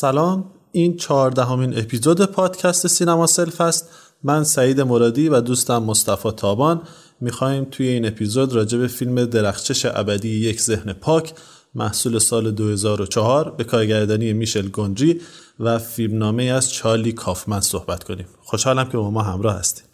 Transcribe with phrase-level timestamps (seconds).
[0.00, 3.88] سلام این چهاردهمین اپیزود پادکست سینما سلف است
[4.22, 6.82] من سعید مرادی و دوستم مصطفی تابان
[7.20, 11.32] می‌خوایم توی این اپیزود راجع به فیلم درخشش ابدی یک ذهن پاک
[11.74, 15.20] محصول سال 2004 به کارگردانی میشل گونجی
[15.60, 19.84] و فیلمنامه از چارلی کافمن صحبت کنیم خوشحالم که با ما همراه هستیم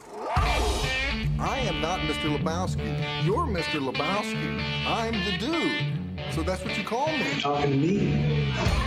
[1.38, 2.28] I am not Mr.
[2.36, 2.90] Lebowski.
[3.26, 3.78] You're Mr.
[3.88, 4.46] Lebowski.
[5.00, 5.96] I'm the dude.
[6.34, 7.40] So that's what you call me.
[7.40, 8.85] talking to me.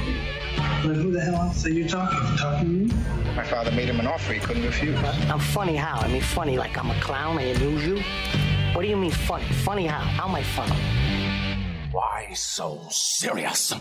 [0.81, 2.19] But who the hell else are you talking?
[2.19, 2.37] to?
[2.37, 3.33] Talking to me?
[3.35, 4.97] My father made him an offer he couldn't refuse.
[5.29, 5.99] I'm funny how?
[5.99, 8.01] I mean funny like I'm a clown, I amuse you?
[8.73, 9.43] What do you mean funny?
[9.65, 9.99] Funny how?
[9.99, 10.75] How am I funny?
[11.91, 13.73] Why so serious?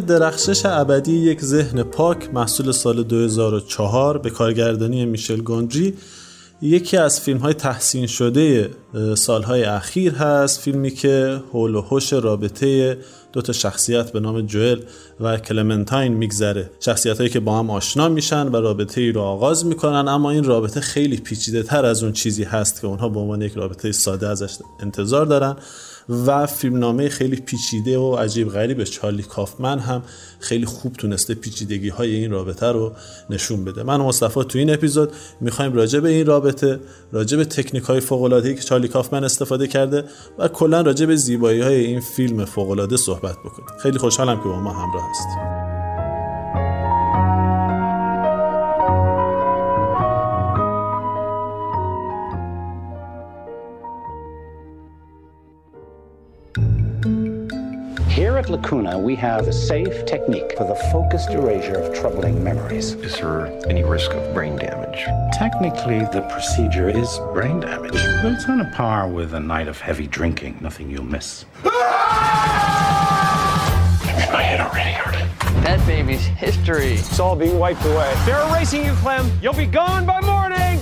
[0.00, 5.94] درخشش ابدی یک ذهن پاک محصول سال 2004 به کارگردانی میشل گونجی.
[6.62, 8.70] یکی از فیلم های تحسین شده
[9.14, 10.60] سالهای اخیر هست.
[10.60, 12.98] فیلمی که حول و حوش رابطه
[13.32, 14.80] دو تا شخصیت به نام جوئل
[15.20, 16.70] و کلمنتاین میگذره.
[16.80, 20.44] شخصیت هایی که با هم آشنا میشن و رابطه ای رو آغاز می‌کنن اما این
[20.44, 24.28] رابطه خیلی پیچیده تر از اون چیزی هست که اونها به عنوان یک رابطه ساده
[24.28, 25.56] ازش انتظار دارن.
[26.08, 30.02] و فیلمنامه خیلی پیچیده و عجیب غریب چارلی کافمن هم
[30.40, 32.92] خیلی خوب تونسته پیچیدگی های این رابطه رو
[33.30, 33.82] نشون بده.
[33.82, 36.80] من و مصطفی تو این اپیزود می‌خوایم راجع به این رابطه
[37.12, 40.04] راجع به تکنیک های فوق العاده که چارلی کافمن استفاده کرده
[40.38, 43.68] و کلا راجع به زیبایی های این فیلم فوق العاده صحبت بکنیم.
[43.82, 45.53] خیلی خوشحالم که با ما همراه هستیم
[58.54, 62.92] Lacuna, we have a safe technique for the focused erasure of troubling memories.
[62.92, 65.04] Is there any risk of brain damage?
[65.32, 69.80] Technically, the procedure is brain damage, but it's on a par with a night of
[69.80, 70.56] heavy drinking.
[70.60, 71.46] Nothing you'll miss.
[71.64, 71.72] I'm
[74.22, 75.28] in my head already, Arden.
[75.64, 76.92] That baby's history.
[76.92, 78.14] It's all being wiped away.
[78.24, 79.28] They're erasing you, Clem.
[79.42, 80.78] You'll be gone by morning.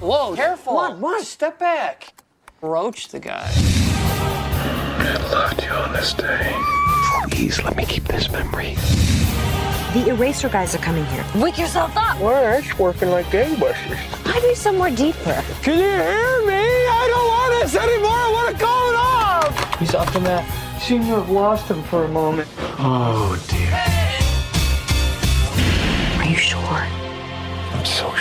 [0.00, 0.74] Whoa, careful.
[0.74, 0.98] What?
[0.98, 1.24] What?
[1.24, 2.12] Step back.
[2.60, 3.50] Roach the guy.
[5.24, 6.52] I loved you on this day.
[7.30, 8.74] Please let me keep this memory.
[9.94, 11.24] The eraser guys are coming here.
[11.36, 12.20] Wake yourself up.
[12.20, 13.98] We're working like gangbusters.
[14.26, 15.42] I need somewhere deeper.
[15.62, 16.60] Can you hear me?
[16.60, 18.10] I don't want this anymore.
[18.10, 19.78] I want to call it off.
[19.78, 20.44] He's up in that.
[20.82, 22.48] Seem to have lost him for a moment.
[22.78, 23.72] Oh, dear.
[26.20, 26.60] Are you sure?
[26.60, 28.13] I'm so sure.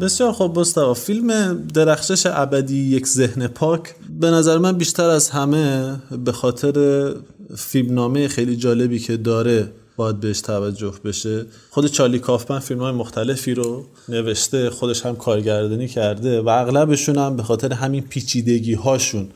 [0.00, 0.94] بسیار خوب مصطفی.
[0.94, 3.94] فیلم درخشش ابدی یک ذهن پاک.
[4.20, 7.14] به نظر من بیشتر از همه به خاطر
[7.56, 11.46] فیلمنامه خیلی جالبی که داره باید بهش توجه بشه.
[11.70, 17.36] خود چارلی کافمن فیلم های مختلفی رو نوشته خودش هم کارگردانی کرده و اغلبشون هم
[17.36, 19.28] به خاطر همین پیچیدگی هاشون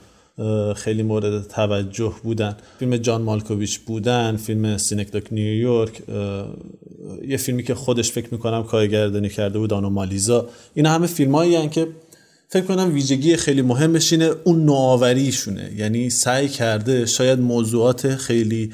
[0.76, 2.56] خیلی مورد توجه بودن.
[2.78, 6.02] فیلم جان مالکوویچ بودن فیلم سینکداک نیویورک
[7.28, 11.88] یه فیلمی که خودش فکر می‌کنم کارگردانی کرده بود آنومالیزا اینا همه فیلم هایی که
[12.48, 15.70] فکر کنم ویژگی خیلی مهمش اینه اون نوآوریشونه.
[15.76, 18.70] یعنی سعی کرده شاید موضوعات خیلی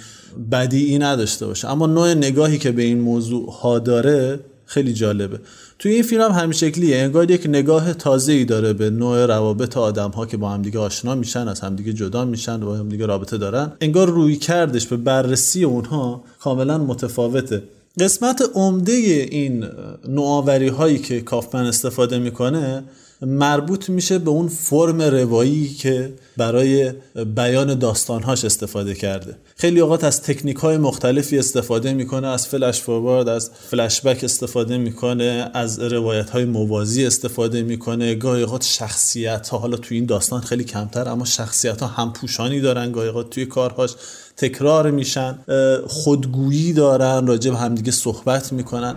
[0.52, 1.70] بدیعی نداشته باشه.
[1.70, 5.38] اما نوع نگاهی که به این موضوع ها داره خیلی جالبه.
[5.78, 6.96] توی این فیلم هم همین شکلیه.
[6.96, 11.14] انگار یک نگاه تازه ای داره به نوع روابط آدم ها که با همدیگه آشنا
[11.14, 13.72] میشن از همدیگه جدا میشن و با همدیگه رابطه دارن.
[13.80, 17.62] انگار روی کردش به بررسی اونها کاملا متفاوته.
[18.00, 19.64] قسمت عمده این
[20.08, 22.84] نوآوری هایی که کافمن استفاده می‌کنه
[23.22, 26.92] مربوط میشه به اون فرم روایی که برای
[27.34, 29.36] بیان داستانهاش استفاده کرده.
[29.56, 34.78] خیلی اوقات از تکنیک های مختلفی استفاده می‌کنه از فلش فوروارد از فلش بک استفاده
[34.78, 38.14] می‌کنه از روایت های موازی استفاده می‌کنه.
[38.14, 42.92] گاهی اوقات شخصیت ها حالا توی این داستان خیلی کمتر اما شخصیت ها همپوشانی دارن.
[42.92, 43.94] گاهی اوقات توی کارهاش
[44.36, 45.38] تکرار میشن
[45.86, 48.94] خودگویی دارن راجع به همدیگه صحبت می‌کنن.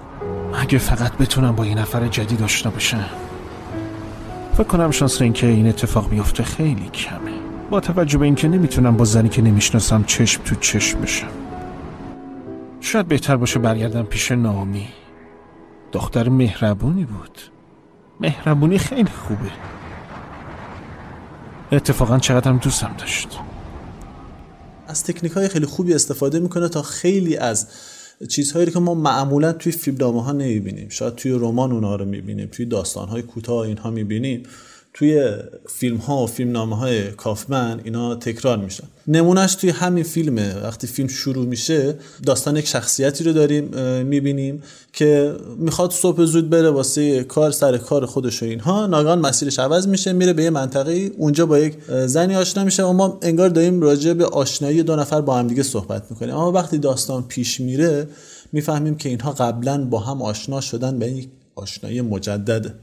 [0.54, 3.10] اگه فقط بتونم با یه نفر جدید آشنا بشم.
[4.54, 7.32] فکر کنم شانس اینکه این اتفاق بیفته خیلی کمه.
[7.70, 11.28] با توجه به اینکه نمی‌تونم با زنی که نمی‌شناسم چشم تو چشم بشم.
[12.82, 14.88] شاید بهتر باشه برگردم پیش نامی.
[15.92, 17.40] دختر مهربونی بود.
[18.20, 19.52] مهربونی خیلی خوبه.
[21.72, 23.40] اتفاقا چقدرم دوستم داشت.
[24.88, 27.68] از تکنیک های خیلی خوبی استفاده می‌کنه تا خیلی از
[28.30, 30.90] چیزهایی که ما معمولا توی فیلمنامه ها نمی‌بینیم.
[30.90, 34.44] شاید توی رمان اونها رو می‌بینیم توی داستان های کوتاه اینها می‌بینیم.
[34.94, 35.34] توی
[35.70, 38.84] فیلم ها و فیلم نامه های کافمن اینا تکرار میشن.
[39.08, 40.56] نمونهش توی همین فیلمه.
[40.64, 41.96] وقتی فیلم شروع میشه
[42.26, 43.64] داستان یک شخصیتی رو داریم
[44.04, 48.88] می‌بینیم که می‌خواد صبح زود بره واسه کار سر کار خودش و اینها.
[48.88, 52.94] ناگهان مسیرش عوض میشه میره به یه منطقه اونجا با یک زنی آشنا میشه و
[52.94, 56.36] ما انگار داریم راجع به آشنایی دو نفر با هم دیگه صحبت می‌کنیم.
[56.36, 58.08] اما وقتی داستان پیش میره
[58.52, 62.74] می‌فهمیم که اینها قبلا با هم آشنا شدن به یک آشنایی مجدده.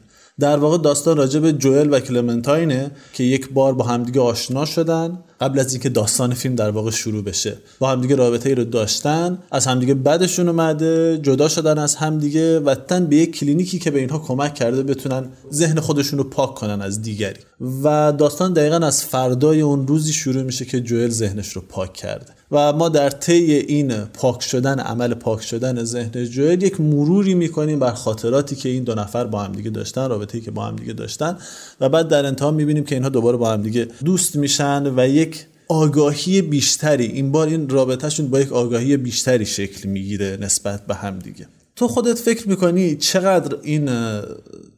[0.40, 5.19] در واقع داستان راجع به جوئل و کلمنتاینه که یک بار با همدیگه آشنا شدن.
[5.40, 7.56] قبل از اینکه داستان فیلم در واقع شروع بشه.
[7.79, 12.75] با همدیگه رابطه ای رو داشتن از همدیگه بعدشون اومده جدا شدن از همدیگه و
[12.75, 16.82] تن به یک کلینیکی که به اینها کمک کرده بتونن ذهن خودشون رو پاک کنن
[16.82, 17.40] از دیگری.
[17.85, 22.26] و داستان دقیقا از فردای اون روزی شروع میشه که جوئل ذهنش رو پاک کرده.
[22.52, 27.79] و ما در طی این پاک شدن عمل پاک شدن ذهن جوئل یک مروری می‌کنیم
[27.79, 30.93] بر خاطراتی که این دو نفر با هم دیگه داشتن رابطه‌ای که با هم دیگه
[30.93, 31.38] داشتن.
[31.81, 35.27] و بعد در انتها می‌بینیم که اینها دوباره با هم دیگه دوست میشن و یک
[35.69, 41.19] آگاهی بیشتری این بار این رابطهشون با یک آگاهی بیشتری شکل می‌گیره نسبت به هم
[41.19, 41.47] دیگه.
[41.78, 43.90] تو خودت فکر می‌کنی چقدر این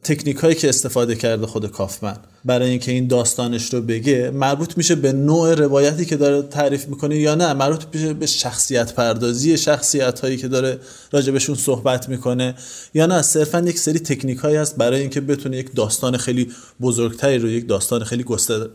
[0.03, 4.95] تکنیک هایی که استفاده کرده خود کافمن؟ برای اینکه این داستانش رو بگه مربوط میشه
[4.95, 10.19] به نوع روایتی که داره تعریف می‌کنه یا نه؟ مربوط میشه به شخصیت پردازی شخصیت
[10.19, 10.79] هایی که داره
[11.11, 12.55] راجبشون صحبت می‌کنه
[12.93, 16.51] یا نه؟ صرفا یک سری تکنیک هایی هست برای اینکه بتونه یک داستان خیلی
[16.81, 18.25] بزرگتری رو یک داستان خیلی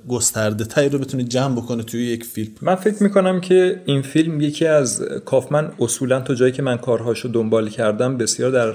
[0.09, 2.51] گسترده تری رو بتونه جمع بکنه توی یک فیلم.
[2.63, 7.29] من فکر می‌کنم که این فیلم یکی از کافمن اصولا تا جایی که من کارهاشو
[7.29, 8.73] دنبال کردم بسیار در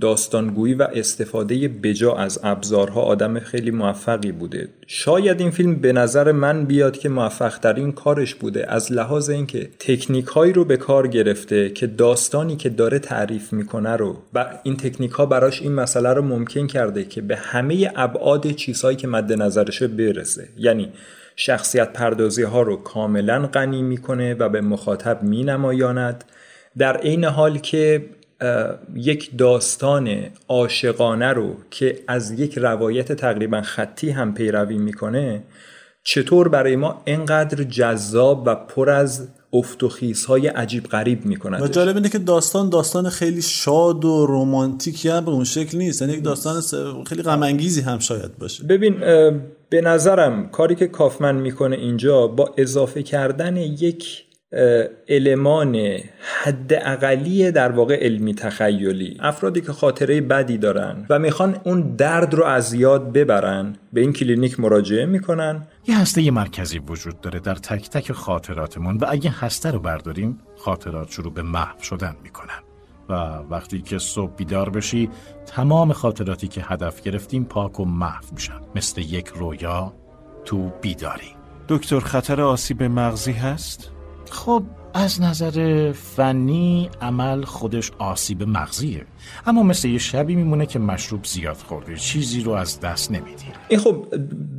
[0.00, 4.68] داستانگویی و استفاده بجا از ابزارها آدم خیلی موفقی بوده.
[4.86, 9.70] شاید این فیلم به نظر من بیاد که موفق ترین کارش بوده از لحاظ اینکه
[9.78, 14.76] تکنیک هایی رو به کار گرفته که داستانی که داره تعریف می‌کنه رو و این
[14.76, 19.32] تکنیک ها براش این مسئله رو ممکن کرده که به همه ابعاد چیزهایی که مد
[19.32, 20.48] نظرشه برسه.
[20.58, 20.92] یعنی
[21.36, 26.24] شخصیت پردازی ها رو کاملا غنی می‌کنه و به مخاطب مینمایاند.
[26.78, 28.04] در عین حال که
[28.94, 30.16] یک داستان
[30.48, 35.42] عاشقانه رو که از یک روایت تقریبا خطی هم پیروی می‌کنه
[36.04, 39.90] چطور برای ما انقدر جذاب و پر از افت و
[40.28, 45.24] های عجیب غریب می‌کنه و جالب اینه که داستان داستان خیلی شاد و رومانتیکی هم
[45.24, 46.02] به اون شکل نیست.
[46.02, 46.62] یعنی یک داستان
[47.06, 47.42] خیلی غم
[47.86, 48.64] هم شاید باشه.
[48.64, 49.00] ببین
[49.68, 54.24] به نظرم کاری که کافمن می‌کنه اینجا با اضافه کردن یک
[55.08, 55.76] المان
[56.42, 62.34] حد اقلی در واقع علمی تخیلی افرادی که خاطره بدی دارن و می‌خوان اون درد
[62.34, 65.66] رو از یاد ببرن به این کلینیک مراجعه می‌کنن.
[65.86, 71.10] یه هسته مرکزی وجود داره در تک تک خاطراتمون و اگه هسته رو برداریم خاطرات
[71.10, 72.60] شروع به محو شدن می‌کنن.
[73.08, 73.14] و
[73.50, 75.10] وقتی که صبح بیدار بشی
[75.46, 78.60] تمام خاطراتی که هدف گرفتیم پاک و محو میشن.
[78.74, 79.92] مثل یک رویا
[80.44, 81.36] تو بیداری.
[81.68, 83.90] دکتر خطر آسیب مغزی هست؟
[84.34, 84.62] خب
[84.94, 89.06] از نظر فنی عمل خودش آسیب مغزیه.
[89.46, 91.96] اما مثل یه شبی میمونه که مشروب زیاد خورده.
[91.96, 94.06] چیزی رو از دست نمیدی این خب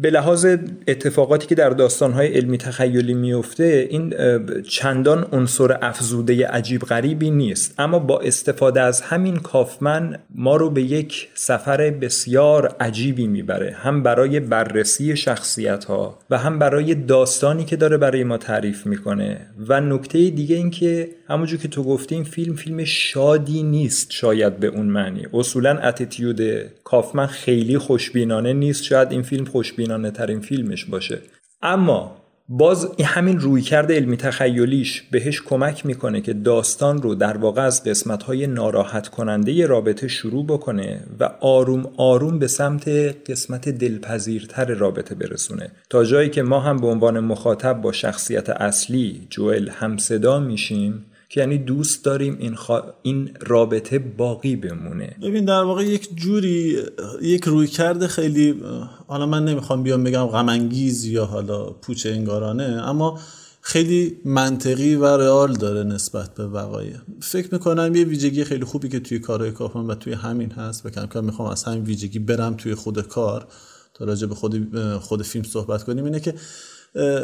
[0.01, 0.45] به لحاظ
[0.88, 4.13] اتفاقاتی که در داستانهای علمی تخیلی میفته این
[4.62, 7.74] چندان عنصر افزوده عجیب غریبی نیست.
[7.77, 13.75] اما با استفاده از همین کافمن ما رو به یک سفر بسیار عجیبی می‌بره.
[13.79, 19.41] هم برای بررسی شخصیت ها و هم برای داستانی که داره برای ما تعریف می‌کنه.
[19.67, 24.60] و نکته دیگه این که همونجور که تو گفتی این فیلم فیلم شادی نیست شاید
[24.60, 25.27] به اون معنی.
[25.34, 26.41] اصولا اتیتیود
[26.84, 28.84] کافمن خیلی خوشبینانه نیست.
[28.84, 31.22] شاید این فیلم خوشبینانه ترین فیلمش باشه.
[31.62, 32.17] اما
[32.50, 38.24] باز همین رویکرد علمی تخیلیش بهش کمک می‌کنه که داستان رو در واقع از قسمت
[38.24, 42.89] های ناراحت کننده رابطه شروع بکنه و آروم آروم به سمت
[43.29, 45.72] قسمت دلپذیرتر رابطه برسونه.
[45.89, 51.39] تا جایی که ما هم به عنوان مخاطب با شخصیت اصلی جوئل همصدا میشیم که
[51.39, 52.58] یعنی دوست داریم این,
[53.01, 55.15] این رابطه باقی بمونه.
[55.22, 56.77] ببین در واقع یک جوری
[57.22, 58.62] یک روی کرده خیلی
[59.08, 63.20] حالا من نمی‌خوام بیام بگم غمانگیز یا حالا پوچ انگارانه اما
[63.62, 66.94] خیلی منطقی و رئال داره نسبت به وقایع.
[67.22, 70.89] فکر می‌کنم یه ویژگی خیلی خوبی که توی کارهای کافم و توی همین هست و
[70.89, 73.48] کم کم می‌خوام از همین ویژگی برم توی خود کار
[73.94, 76.34] تا راجع به خود, خود فیلم صحبت کنیم اینه که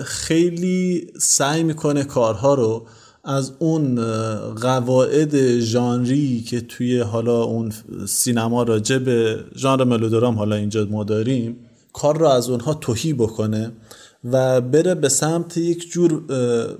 [0.03, 2.87] خیلی سعی می‌کنه کارها رو
[3.23, 3.95] از اون
[4.53, 7.71] قواعد ژانری که توی حالا اون
[8.07, 11.55] سینما راجع به ژانر ملودرام حالا اینجا ما داریم
[11.93, 13.71] کار رو از اونها توهی بکنه
[14.23, 16.23] و بره به سمت یک جور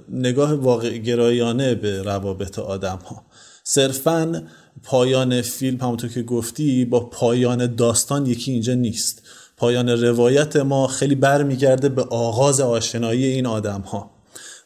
[0.10, 3.24] نگاه واقع گرایانه به روابط آدم ها
[3.64, 4.44] صرفا
[4.84, 9.22] پایان فیلم همونطور که گفتی با پایان داستان یکی اینجا نیست.
[9.58, 14.11] پایان روایت ما خیلی برمیگرده به آغاز آشنایی این آدم ها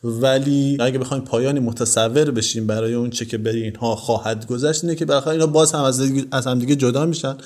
[0.05, 4.95] ولی اگه بخوایم پایانی متصور بشیم برای اون چه که بر اینها خواهد گذشت اینه
[4.95, 7.37] که بالاخره اینا باز هم از, از همدیگه جدا میشن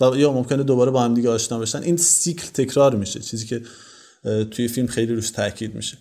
[0.00, 1.82] و یا ممکنه دوباره با همدیگه آشنا بشن.
[1.82, 3.62] این سیکل تکرار میشه چیزی که
[4.50, 5.96] توی فیلم خیلی روش تاکید میشه.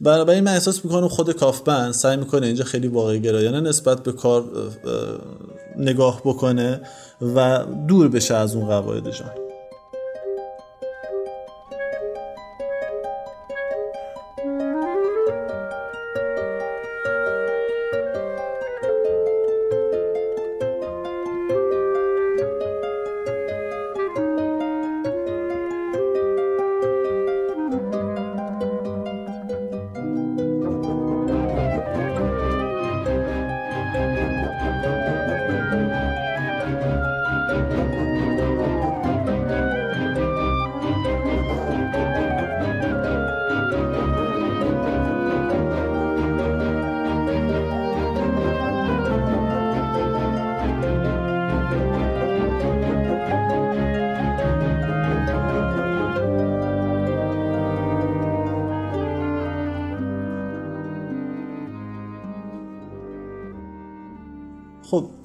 [0.00, 4.44] برای من احساس می‌کنم خود کافبن سعی می‌کنه اینجا خیلی واقعی گرایانه نسبت به کار
[5.76, 6.80] نگاه بکنه
[7.36, 9.47] و دور بشه از اون قواعد جان.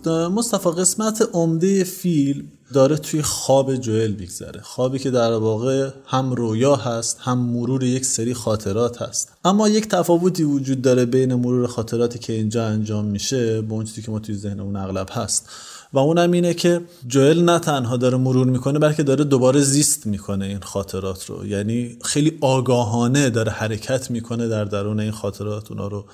[0.07, 2.43] مصطفی قسمت عمده فیلم
[2.74, 4.62] داره توی خواب جوئل میگذره.
[4.62, 9.33] خوابی که در واقع هم رویا هست هم مرور یک سری خاطرات هست.
[9.45, 14.01] اما یک تفاوتی وجود داره بین مرور خاطراتی که اینجا انجام میشه با اون چیزی
[14.01, 15.50] که ما توی ذهنمون اغلب هست.
[15.93, 20.45] و اونم اینه که جوئل نه تنها داره مرور می‌کنه بلکه داره دوباره زیست می‌کنه
[20.45, 21.48] این خاطرات رو.
[21.48, 26.05] یعنی خیلی آگاهانه داره حرکت می‌کنه در درون این خاطرات اونا رو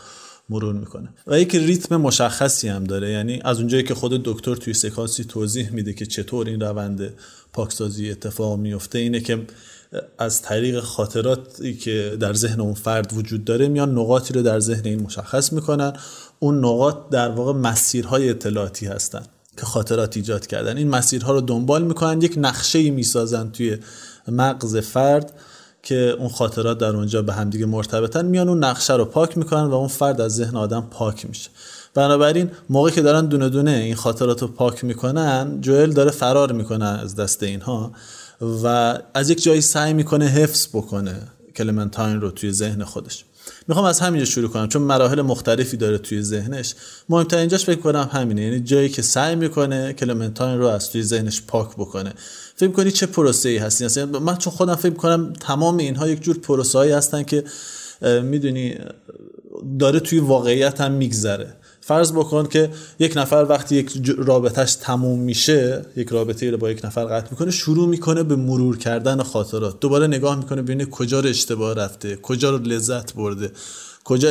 [0.49, 1.09] مرور می‌کنه.
[1.27, 5.71] و یک ریتم مشخصی هم داره یعنی از اونجایی که خود دکتر توی سکانسی توضیح
[5.71, 7.13] میده که چطور این روند
[7.53, 9.45] پاکسازی اتفاق میفته اینه که
[10.17, 14.85] از طریق خاطراتی که در ذهن اون فرد وجود داره میان نقاطی رو در ذهن
[14.85, 15.93] این مشخص می‌کنن.
[16.39, 19.23] اون نقاط در واقع مسیرهای اطلاعاتی هستن
[19.57, 20.77] که خاطرات ایجاد کردن.
[20.77, 23.77] این مسیرها رو دنبال می‌کنن یک نقشه ای می‌سازن توی
[24.27, 25.33] مغز فرد.
[25.83, 29.73] که اون خاطرات در اونجا به همدیگه مرتبطن میان اون نقشه رو پاک می‌کنن و
[29.73, 31.49] اون فرد از ذهن آدم پاک میشه.
[31.93, 36.85] بنابراین موقعی که دارن دونه دونه این خاطرات رو پاک می‌کنن جوئل داره فرار می‌کنه
[36.85, 37.91] از دست اینها
[38.63, 41.21] و از یک جایی سعی می‌کنه حفظ بکنه
[41.55, 43.25] کلمنتاین رو توی ذهن خودش.
[43.67, 46.73] می‌خوام از همینجا شروع کنم چون مراحل مختلفی داره توی ذهنش.
[47.09, 51.41] مهمترین اینجاش فکر کنم همینه یعنی جایی که سعی می‌کنه کلمنتاین رو از توی ذهنش
[51.47, 52.13] پاک بکنه.
[52.55, 56.37] فکر کنی چه پروسه ای هستی من چون خودم فکر کنم تمام اینها یک جور
[56.37, 57.43] پروسه هایی هستن که
[58.23, 58.77] می‌دونی
[59.79, 61.55] داره توی واقعیت هم میگذره.
[61.89, 62.69] فرض بکن که
[62.99, 67.51] یک نفر وقتی یک رابطهش تموم میشه یک رابطه رو با یک نفر قطع می‌کنه
[67.51, 69.79] شروع می‌کنه به مرور کردن خاطرات.
[69.79, 73.51] دوباره نگاه می‌کنه ببینه کجا رو اشتباه رفته کجا رو لذت برده
[74.03, 74.29] کجا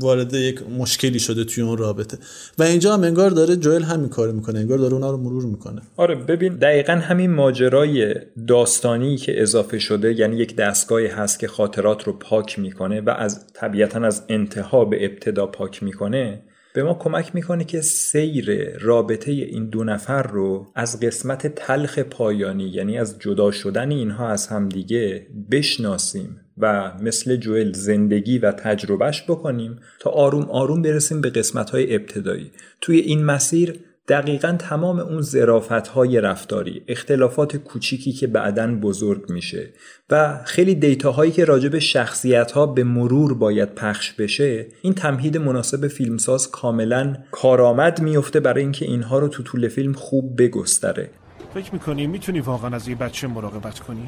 [0.00, 2.18] وارد یک مشکلی شده توی اون رابطه.
[2.58, 5.82] و اینجا هم انگار داره جوئل همین کار می‌کنه انگار داره اونا رو مرور می‌کنه.
[5.96, 8.14] آره ببین دقیقا همین ماجرای
[8.48, 13.40] داستانی که اضافه شده یعنی یک دستگاهی هست که خاطرات رو پاک می‌کنه و از
[13.54, 16.42] طبیعتا از انتها به ابتدا پاک می‌کنه.
[16.74, 22.64] به ما کمک می‌کنه که سیر رابطه این دو نفر رو از قسمت تلخ پایانی
[22.64, 29.80] یعنی از جدا شدن اینها از همدیگه بشناسیم و مثل جوئل زندگی و تجربهش بکنیم
[30.00, 32.50] تا آروم آروم برسیم به قسمت های ابتدایی.
[32.80, 39.72] توی این مسیر دقیقا تمام اون زرافت های رفتاری اختلافات کوچیکی که بعدا بزرگ میشه
[40.10, 44.94] و خیلی دیتا هایی که راجع به شخصیت ها به مرور باید پخش بشه این
[44.94, 51.10] تمهید مناسب فیلمساز کاملا کارآمد میفته برای اینکه اینها رو تو طول فیلم خوب بگستره
[51.54, 54.06] فکر می‌کنی می‌تونی واقعا از یه بچه مراقبت کنی؟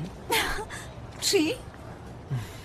[1.21, 1.55] چی؟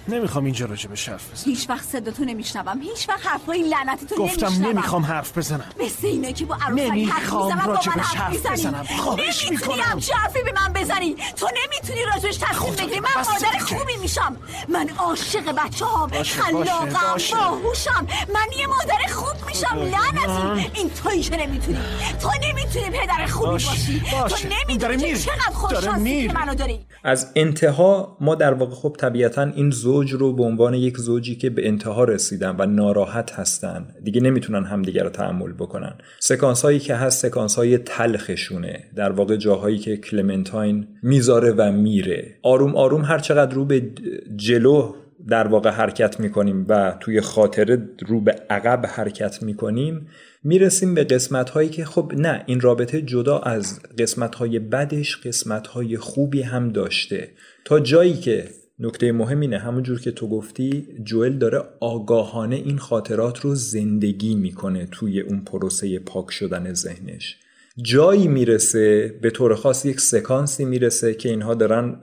[0.08, 1.53] نمی‌خوام اینجا راجع به حرف بزنم.
[1.53, 2.81] هیچ وقت صداتو نمیشنوم.
[2.81, 5.65] هیچ وقت حرفای لعنتی تو گفتم نمی‌خوام حرف بزنم.
[5.79, 8.86] مثل اینه که با عروسایی حرف می‌زنم با من حرف بزنم.
[9.00, 9.81] خواهش می‌کنم.
[9.81, 11.15] همچه حرفی به من بزنی.
[11.36, 13.00] تو نمی‌تونی راجبش تصمیم بگیری.
[13.00, 14.38] من مادر خوبی میشم.
[14.70, 16.89] من عاشق بچه ها خلاقم
[17.31, 18.08] باهوشم.
[18.34, 19.77] من یه مادر خوب میشم.
[19.77, 20.72] لعنتی.
[20.74, 21.79] این تویی که نمی‌تونی.
[22.22, 24.03] تو نمی‌تونی پدر خوبی باشی.
[24.29, 26.86] تو نمی‌دونی چقدر خوششانسی که منو داری.
[27.03, 31.50] از انتها ما در واقع خب طبیعتا این زوج رو به عنوان یک زوجی که
[31.50, 35.93] به انتها رسیدن و ناراحت هستن دیگه نمی‌تونن همدیگه رو تحمل بکنن.
[36.19, 38.83] سکانس هایی که هست سکانس های تلخشونه.
[38.95, 42.36] در واقع جاهایی که کلمنتاین می‌ذاره و میره.
[42.43, 43.91] آروم آروم هر چقدر رو به
[44.36, 44.93] جلو
[45.27, 50.07] در واقع حرکت می‌کنیم و توی خاطره رو به عقب حرکت می‌کنیم
[50.43, 55.67] می‌رسیم به قسمت هایی که خب نه این رابطه جدا از قسمت های بدش قسمت
[55.67, 57.29] های خوبی هم داشته.
[57.65, 62.78] تا جایی که نکته مهم اینه همون جور که تو گفتی جوئل داره آگاهانه این
[62.78, 67.38] خاطرات رو زندگی می‌کنه توی اون پروسه پاک شدن ذهنش.
[67.78, 71.96] جایی می‌رسه به طور خاص یک سکانسی می‌رسه که اینها دارن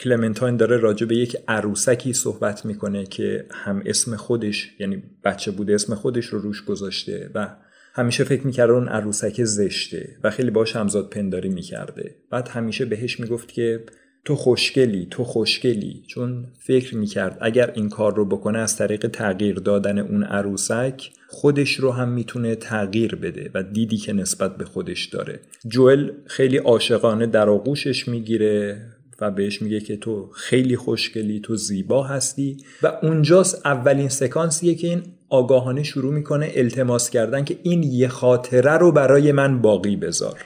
[0.00, 5.74] کلمنتاین داره راجع به یک عروسکی صحبت می‌کنه که هم اسم خودش یعنی بچه بوده
[5.74, 7.56] اسم خودش رو روش گذاشته و
[7.94, 12.14] همیشه فکر می‌کرده اون عروسک زشته و خیلی باش همزاد پنداری می‌کرده.
[12.30, 13.84] بعد همیشه بهش می‌گفت که
[14.24, 16.02] تو خوشگلی تو خوشگلی.
[16.06, 21.74] چون فکر می‌کرد اگر این کار رو بکنه از طریق تغییر دادن اون عروسک خودش
[21.74, 25.40] رو هم می‌تونه تغییر بده و دیدی که نسبت به خودش داره.
[25.68, 28.82] جوئل خیلی عاشقانه در آغوشش می‌گیره
[29.20, 32.56] و بهش میگه که تو خیلی خوشگلی تو زیبا هستی.
[32.82, 38.72] و اونجاست اولین سکانسیه که این آگاهانه شروع می‌کنه التماس کردن که این یه خاطره
[38.72, 40.40] رو برای من باقی بذار.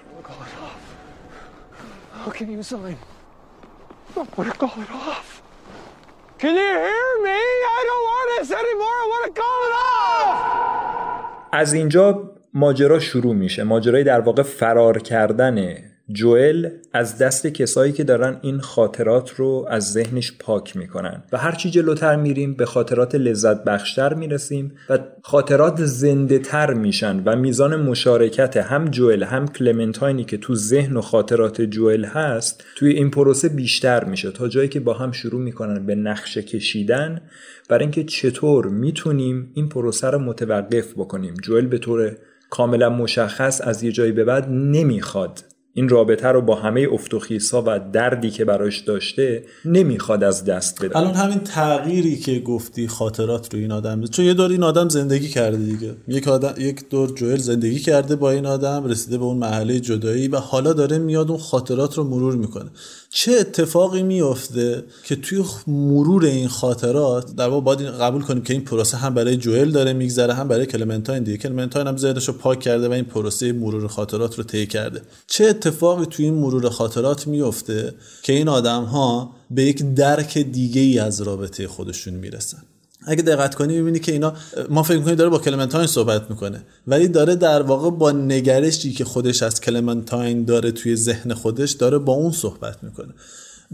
[11.52, 13.64] از اینجا ماجرا شروع میشه.
[13.64, 15.76] ماجرای در واقع فرار کردن
[16.12, 21.22] جوئل از دست کسایی که دارن این خاطرات رو از ذهنش پاک می‌کنن.
[21.32, 27.36] و هرچی جلوتر میریم به خاطرات لذت بخشتر می‌رسیم و خاطرات زنده تر میشن و
[27.36, 33.10] میزان مشارکت هم جوئل هم کلمنتاینی که تو ذهن و خاطرات جوئل هست توی این
[33.10, 34.30] پروسه بیشتر میشه.
[34.30, 37.20] تا جایی که با هم شروع می‌کنن به نقشه کشیدن
[37.68, 41.34] برای اینکه چطور می‌تونیم این پروسه رو متوقف بکنیم.
[41.34, 42.16] جوئل به طور
[42.50, 45.44] کاملا مشخص از یه جایی به بعد نمی‌خواد
[45.75, 50.96] این رابطه رو با همه افتخیصا و دردی که براش داشته نمی‌خواد از دست بده.
[50.96, 55.28] الان همین تغییری که گفتی خاطرات رو این آدم چون یه دور این آدم زندگی
[55.28, 55.94] کرده دیگه.
[56.08, 60.28] یک آدم یک دور جوئل زندگی کرده با این آدم رسیده به اون محله جدایی
[60.28, 62.70] و حالا داره میاد اون خاطرات رو مرور می‌کنه.
[63.11, 68.64] چه اتفاقی میفته که توی مرور این خاطرات در واقع باید قبول کنیم که این
[68.64, 71.38] پروسه هم برای جوئل داره میگذره هم برای کلمنتاین دیگه.
[71.38, 75.03] کلمنتاین هم ذهنش پاک کرده و این پروسه مرور خاطرات رو طی کرده.
[75.27, 80.81] چه اتفاقی توی این مرور خاطرات میفته که این آدم ها به یک درک دیگه
[80.81, 82.62] ای از رابطه خودشون می‌رسن؟
[83.09, 84.33] اگه دقت کنی می‌بینی که اینا
[84.71, 89.05] ما فکر می‌کنیم داره با کلمنتاین صحبت می‌کنه ولی داره در واقع با نگرشی که
[89.05, 93.14] خودش از کلمنتاین داره توی ذهن خودش داره با اون صحبت می‌کنه.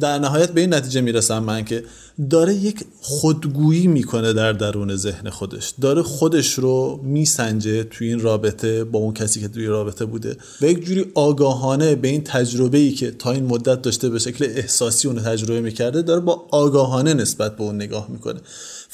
[0.00, 1.84] در نهایت به این نتیجه می‌رسم من که
[2.30, 5.74] داره یک خودگویی می‌کنه در درون ذهن خودش.
[5.80, 10.64] داره خودش رو میسنجه توی این رابطه با اون کسی که توی رابطه بوده و
[10.64, 15.08] یک جوری آگاهانه به این تجربه ای که تا این مدت داشته به شکل احساسی
[15.08, 18.40] اون تجربه می‌کرده داره با آگاهانه نسبت به اون نگاه می‌کنه.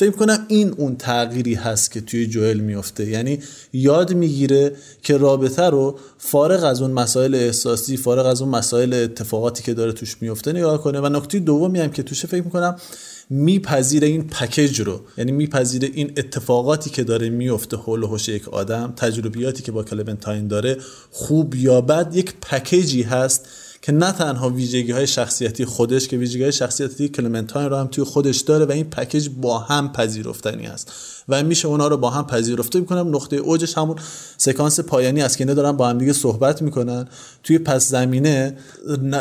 [0.00, 3.38] فکر کنم این اون تغییری هست که توی جوئل میفته یعنی
[3.72, 9.62] یاد می‌گیره که رابطه رو فارغ از اون مسائل احساسی فارغ از اون مسائل اتفاقاتی
[9.62, 11.00] که داره توش میفته نگاه کنه.
[11.00, 12.76] و نکته دومی هم که توشه فکر می‌کنم
[13.30, 15.00] میپذیره این پکیج رو.
[15.18, 20.48] یعنی میپذیره این اتفاقاتی که داره میفته حول و یک آدم تجربیاتی که با کلمنتاین
[20.48, 20.76] داره
[21.10, 23.48] خوب یا بد یک پکیجی هست
[23.82, 28.04] که نه تنها ویژگی های شخصیتی خودش که ویژگی های شخصیتی کلمنتاین رو هم توی
[28.04, 30.92] خودش داره و این پکیج با هم پذیرفتنی است
[31.28, 33.16] و میشه اونا رو با هم پذیرفته می‌کنم.
[33.16, 33.96] نقطه اوجش همون
[34.36, 37.08] سکانس پایانی است که اینا دارن با هم دیگه صحبت می‌کنن.
[37.42, 38.56] توی پس زمینه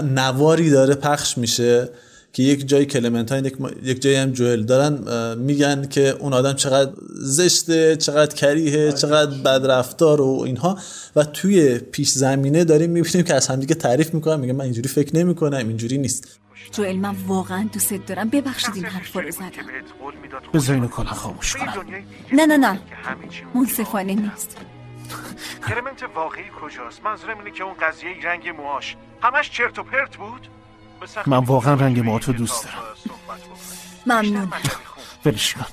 [0.04, 1.90] نواری داره پخش میشه.
[2.34, 4.94] که یک جای کلمنتاین یک, یک جایی هم جوئل دارن
[5.38, 10.78] میگن که اون آدم چقدر زشته چقدر کریه چقدر بدرفتار و اینها.
[11.16, 15.16] و توی پیش زمینه داریم می‌بینیم که از همدیگه تعریف می‌کنن میگن من اینجوری فکر
[15.16, 16.40] نمی‌کنم اینجوری نیست.
[16.72, 18.30] جوئل من واقعا دوست دارم.
[18.30, 19.50] ببخشید این حرف رو زدم.
[20.54, 21.74] بذار اینو کلا خاموش کنم.
[22.34, 22.80] نه نه نه.
[23.56, 24.58] منصفانه نیست.
[25.68, 28.96] کلمنت واقعی کجاست؟ منظورم اینه که اون قضیه رنگ موهاش.
[29.22, 30.48] همش چرت و پرت بود؟
[31.28, 32.78] من واقعا رنگ موهاتو دوست دارم.
[34.06, 34.48] ممنون.
[35.26, 35.66] ولش کن.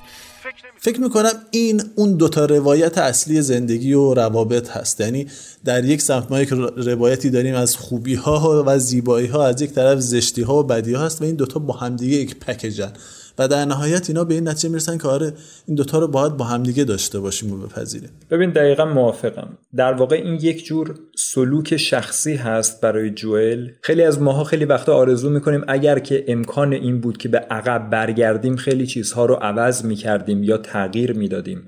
[0.78, 5.00] فکر می‌کنم این اون دوتا روایت اصلی زندگی و روابط هست.
[5.00, 5.26] یعنی
[5.64, 9.70] در یک سمت ما یک روایتی داریم از خوبی ها و زیبایی ها از یک
[9.70, 12.92] طرف زشتی ها و بدی ها هست و این دوتا با همدیگه یک پکیجن.
[13.38, 15.32] و در نهایت اینا به این نتیجه می‌رسن که آره
[15.66, 18.10] این دوتا رو باید با همدیگه داشته باشیم و بپذیریم.
[18.30, 19.48] ببین دقیقا موافقم.
[19.76, 23.68] در واقع این یک جور سلوک شخصی هست برای جوئل.
[23.82, 27.90] خیلی از ماها خیلی وقتا آرزو می‌کنیم اگر که امکان این بود که به عقب
[27.90, 31.62] برگردیم خیلی چیزها رو عوض می‌کردیم یا تغییر می‌دادیم.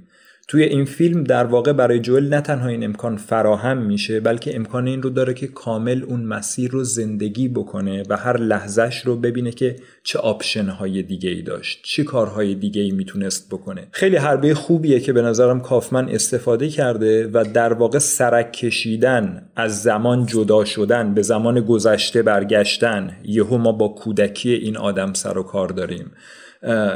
[0.49, 4.87] توی این فیلم در واقع برای جوئل نه تنها این امکان فراهم میشه بلکه امکان
[4.87, 9.51] این رو داره که کامل اون مسیر رو زندگی بکنه و هر لحظهش رو ببینه
[9.51, 13.89] که چه option های دیگه ای داشت چه کارهای دیگه ای می‌تونست بکنه.
[13.91, 19.83] خیلی حربه خوبیه که به نظرم کافمن استفاده کرده و در واقع سرک کشیدن از
[19.83, 25.43] زمان جدا شدن به زمان گذشته برگشتن یهو ما با کودکی این آدم سر و
[25.43, 26.11] کار داریم.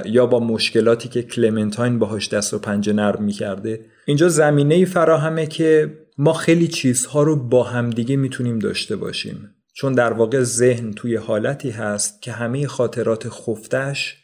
[0.04, 3.80] یا با مشکلاتی که کلمنتاین باهاش دست و پنجه نرم می‌کرده.
[4.06, 9.54] اینجا زمینه فراهمه که ما خیلی چیزها رو با همدیگه می‌تونیم داشته باشیم.
[9.74, 14.16] چون در واقع ذهن توی حالتی هست که همه خاطرات خفتش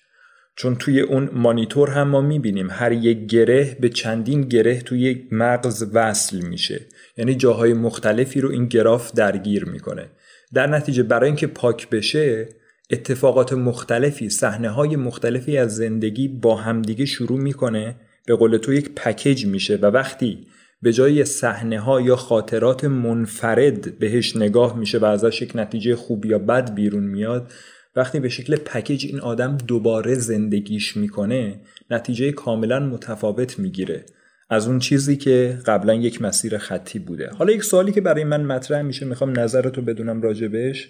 [0.57, 5.27] چون توی اون مانیتور هم ما می‌بینیم هر یک گره به چندین گره توی یک
[5.33, 6.81] مغز وصل میشه.
[7.17, 10.11] یعنی جاهای مختلفی رو این گراف درگیر می‌کنه.
[10.55, 12.49] در نتیجه برای اینکه پاک بشه
[12.91, 17.97] اتفاقات مختلفی صحنه های مختلفی از زندگی با همدیگه شروع می‌کنه.
[18.27, 20.47] به قول تو یک پکیج میشه و وقتی
[20.83, 26.27] به جای صحنه ها یا خاطرات منفرد بهش نگاه میشه و ازش یک نتیجه خوب
[26.27, 27.53] یا بد بیرون میاد
[27.97, 34.05] وقتی به شکل package این آدم دوباره زندگیش می‌کنه نتیجه کاملا متفاوت می‌گیره.
[34.51, 37.31] از اون چیزی که قبلا یک مسیر خطی بوده.
[37.39, 40.89] حالا یک سوالی که برای من مطرح میشه می‌خوام نظرتو بدونم راجبش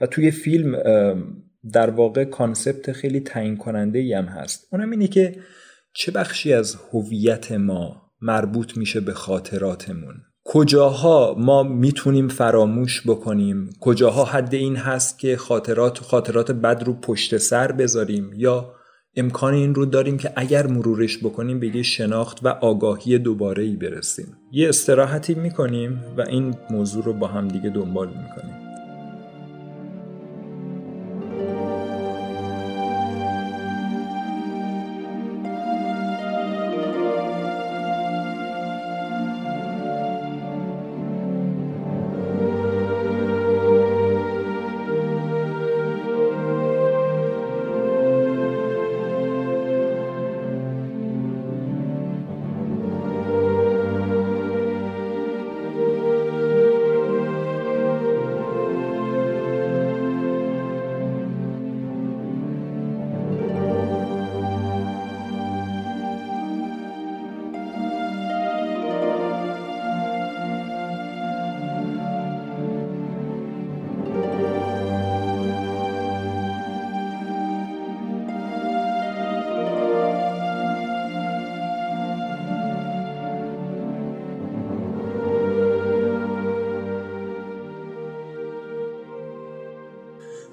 [0.00, 0.76] و توی فیلم
[1.72, 4.68] در واقع concept خیلی تعیین کننده ای هم هست.
[4.72, 5.36] اونم اینه که
[5.92, 14.24] چه بخشی از هویت ما مربوط میشه به خاطراتمون؟ کجاها ما می‌تونیم فراموش بکنیم؟ کجاها
[14.24, 18.74] حد این هست که خاطرات خاطرات بد رو پشت سر بذاریم؟ یا
[19.16, 23.76] امکان این رو داریم که اگر مرورش بکنیم به یه شناخت و آگاهی دوباره ای
[23.76, 28.59] برسیم؟ یه استراحتی می‌کنیم و این موضوع رو با هم دیگه دنبال می‌کنیم.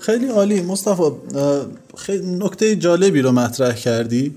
[0.08, 0.62] خیلی عالی.
[0.62, 1.04] مصطفی
[1.98, 4.36] خیلی نکته جالبی رو مطرح کردی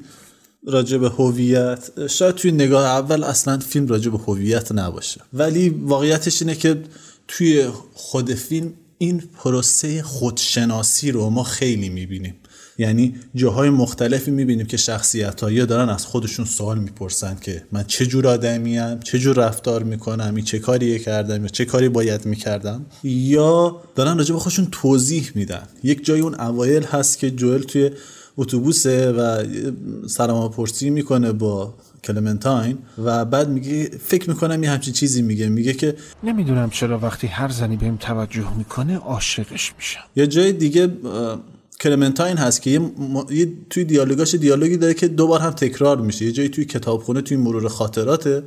[0.66, 2.06] راجع به هویت.
[2.06, 5.20] شاید توی نگاه اول اصلا فیلم راجع به هویت نباشه.
[5.32, 6.82] ولی واقعیتش اینه که
[7.28, 12.34] توی خود فیلم این پروسه خودشناسی رو ما خیلی می‌بینیم.
[12.78, 18.06] یعنی جاهای مختلفی می‌بینیم که شخصیت یا دارن از خودشون سوال می‌پرسن که من چه
[18.06, 22.86] جور آدمیم چه جور رفتار می‌کنم این چه کاری کردم یا چه کاری باید می‌کردم.
[23.04, 25.62] یا دارن راجع به خودشون توضیح میدن.
[25.82, 27.90] یک جای اون اوایل هست که جوئل توی
[28.36, 29.44] اتوبوسه و
[30.08, 35.48] سلام پرسی می‌کنه با کلمنتاین و بعد میگه فکر می‌کنم یه همچین چیزی میگه.
[35.48, 40.00] میگه که نمی‌دونم چرا وقتی هر زنی بهم توجه می‌کنه عاشقش میشم.
[40.16, 40.88] یا جای دیگه
[41.80, 42.70] کلمنتاین هست که
[43.30, 46.24] یه, توی دیالوگاش دیالوگی داره که دوبار هم تکرار میشه.
[46.24, 48.42] یه جایی توی کتابخونه توی مرور خاطراته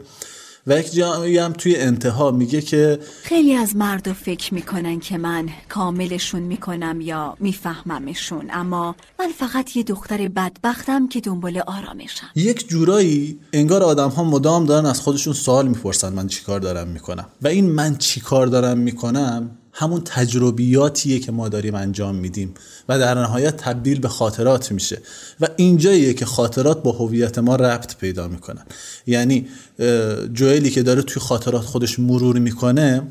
[0.68, 5.50] و یک جایی هم توی انتها میگه که خیلی از مردا فکر می‌کنن که من
[5.70, 12.28] کاملشون می‌کنم یا میفهممشون اما من فقط یه دختر بدبختم که دنبال آرامشم.
[12.36, 17.26] یک جورایی انگار آدم ها مدام دارن از خودشون سوال می‌پرسن من چیکار دارم می‌کنم؟
[17.42, 22.54] و این من چیکار دارم می‌کنم؟ همون تجربیاتیه که ما داریم انجام میدیم
[22.90, 25.02] و در نهایت تبدیل به خاطرات میشه
[25.42, 28.66] و اینجاییه که خاطرات با هویت ما ربط پیدا می‌کنن.
[29.08, 29.48] یعنی
[30.34, 33.02] جوئلی که داره توی خاطرات خودش مرور می‌کنه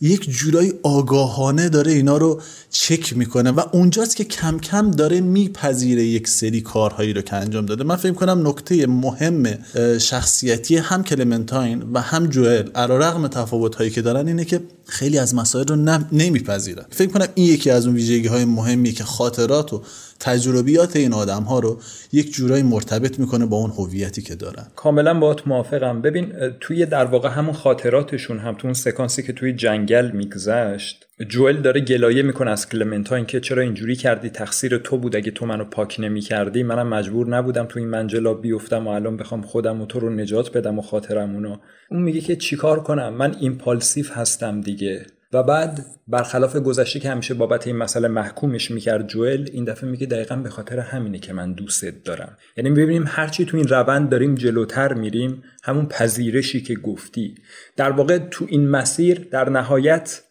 [0.00, 6.04] یک جورایی آگاهانه داره اینا رو چک می‌کنه و اونجاست که کم کم داره میپذیره
[6.04, 7.84] یک سری کارهایی رو که انجام داده.
[7.84, 9.58] من فکر کنم نکته مهم
[9.98, 15.34] شخصیتی هم کلمنتاین و هم جوئل علیرغم تفاوت هایی که دارن اینه که خیلی از
[15.34, 15.76] مسائل رو
[16.12, 16.84] نمیپذیرن.
[16.90, 19.82] فکر کنم این یکی از اون ویژگی های مهمیه که خاطرات و
[20.24, 21.80] تجربیات این آدم ها رو
[22.12, 24.66] یک جورایی مرتبط می‌کنه با اون هویتی که دارن.
[24.76, 26.02] کاملا باهات موافقم.
[26.02, 31.56] ببین توی در واقع همون خاطراتشون هم تو اون سکانسی که توی جنگل میگذشت جوئل
[31.56, 35.64] داره گلایه می‌کنه از کلمنتاین که چرا اینجوری کردی تقصیر تو بود اگه تو منو
[35.64, 36.62] پاک نمی‌کردی.
[36.62, 40.52] منم مجبور نبودم تو این منجلا بیفتم و الان بخوام خودم و تو رو نجات
[40.56, 41.56] بدم و خاطرمونو
[41.90, 45.06] اون میگه که چیکار کنم؟ من ایمپالسیو هستم دیگه.
[45.34, 50.06] و بعد برخلاف گذشته که همیشه بابت این مسئله محکومش می‌کرد جوئل این دفعه میگه
[50.06, 52.36] دقیقا به خاطر همینه که من دوستت دارم.
[52.56, 57.34] یعنی ببینیم هرچی تو این روند داریم جلوتر میریم همون پذیرشی که گفتی.
[57.76, 60.22] در واقع تو این مسیر در نهایت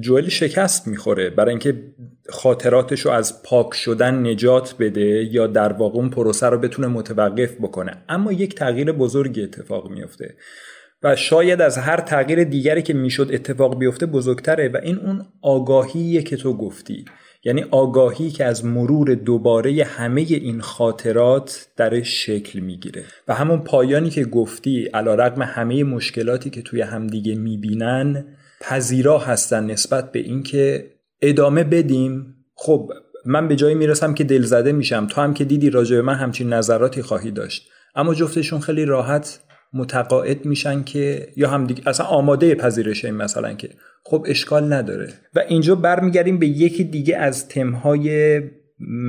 [0.00, 1.82] جوئل شکست می‌خوره برای اینکه
[2.28, 7.52] خاطراتش رو از پاک شدن نجات بده یا در واقع اون پروسه رو بتونه متوقف
[7.54, 8.04] بکنه.
[8.08, 10.34] اما یک تغییر بزرگی اتفاق میفته
[11.02, 16.22] و شاید از هر تغییر دیگری که می‌شد اتفاق بیفته بزرگتره و این اون آگاهیه
[16.22, 17.04] که تو گفتی.
[17.44, 23.04] یعنی آگاهی که از مرور دوباره همه این خاطرات در شکل می‌گیره.
[23.28, 28.24] و همون پایانی که گفتی علا رقم همه مشکلاتی که توی همدیگه می‌بینن
[28.60, 30.90] پذیرا هستن نسبت به اینکه
[31.22, 32.34] ادامه بدیم.
[32.54, 32.92] خب
[33.24, 35.06] من به جایی می‌رسم که دلزده میشم.
[35.06, 37.68] تو هم که دیدی راجع به من همچین نظراتی خواهی داشت.
[37.94, 39.40] اما جفتشون خیلی راحت
[39.72, 43.68] متقاعد میشن که یا هم دیگه اصلا آماده پذیرش این مثلا که
[44.04, 45.08] خب اشکال نداره.
[45.34, 48.40] و اینجا برمیگردیم به یکی دیگه از تمهای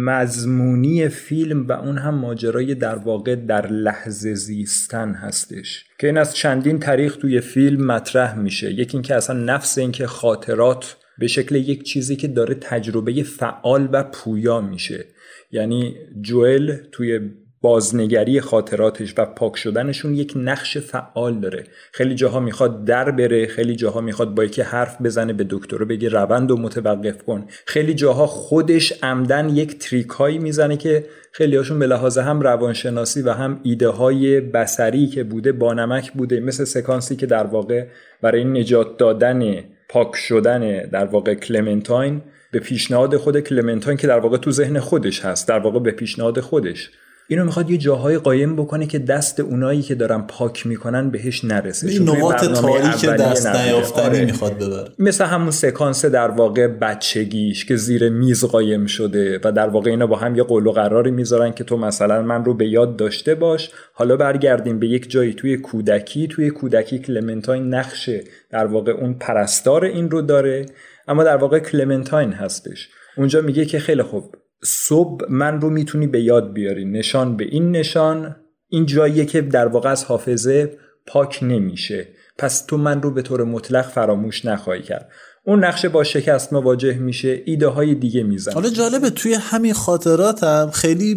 [0.06, 5.86] مضمونی فیلم و اون هم ماجرای در واقع در لحظه زیستن هستش.
[6.00, 8.71] که این از چندین طریق توی فیلم مطرح میشه.
[8.71, 14.04] یکی اینکه اصلا نفس اینکه خاطرات به شکل یک چیزی که داره تجربه فعال و
[14.04, 15.06] پویا میشه.
[15.52, 17.19] یعنی جوئل توی
[17.62, 21.63] بازنگری خاطراتش و پاک شدنشون یک نقش فعال داره.
[21.91, 26.10] خیلی جاها می‌خواد در بره خیلی جاها می‌خواد با یکی حرف بزنه به دکتر بگه
[26.10, 27.45] روند و متوقف کن.
[27.65, 33.21] خیلی جاها خودش عمدن یک تریک هایی می‌زنه که خیلی هاشون به لحاظ هم روانشناسی
[33.21, 36.39] و هم ایده های بسری که بوده با نمک بوده.
[36.39, 37.86] مثل سکانسی که در واقع
[38.21, 42.21] برای نجات دادن پاک شدن در واقع کلمنتاین
[42.52, 46.39] به پیشنهاد خود کلمنتاین که در واقع تو ذهن خودش هست در واقع به پیشنهاد
[46.39, 46.89] خودش.
[47.32, 51.88] اینو می‌خواد یه جاهای قایم بکنه که دست اونایی که دارن پاک می‌کنن بهش نرسه.
[51.88, 54.26] این نقاط تاریک دست نیافتنی آره.
[54.26, 54.89] می‌خواد ببره.
[55.00, 60.08] مثل همون سکانس در واقع بچگیش که زیر میز قایم شده و در واقع اینا
[60.08, 63.36] با هم یه قول و قراری می‌ذارن که تو مثلا من رو به یاد داشته
[63.36, 69.13] باش حالا برگردیم به یک جایی توی کودکی توی کودکی کلمنتاین نقشه در واقع اون
[69.13, 70.65] پرستار این رو داره
[71.08, 72.89] اما در واقع کلمنتاین هستش.
[73.17, 77.71] اونجا میگه که خیلی خوب صبح من رو می‌تونی به یاد بیاری نشان به این
[77.71, 78.36] نشان
[78.67, 82.08] این جاییه که در واقع از حافظه پاک نمیشه.
[82.38, 85.12] پس تو من رو به طور مطلق فراموش نخواهی کرد.
[85.43, 90.43] اون نقشه با شکست مواجه میشه ایده های دیگه میزن حالا جالبه توی همین خاطرات
[90.43, 91.15] هم خیلی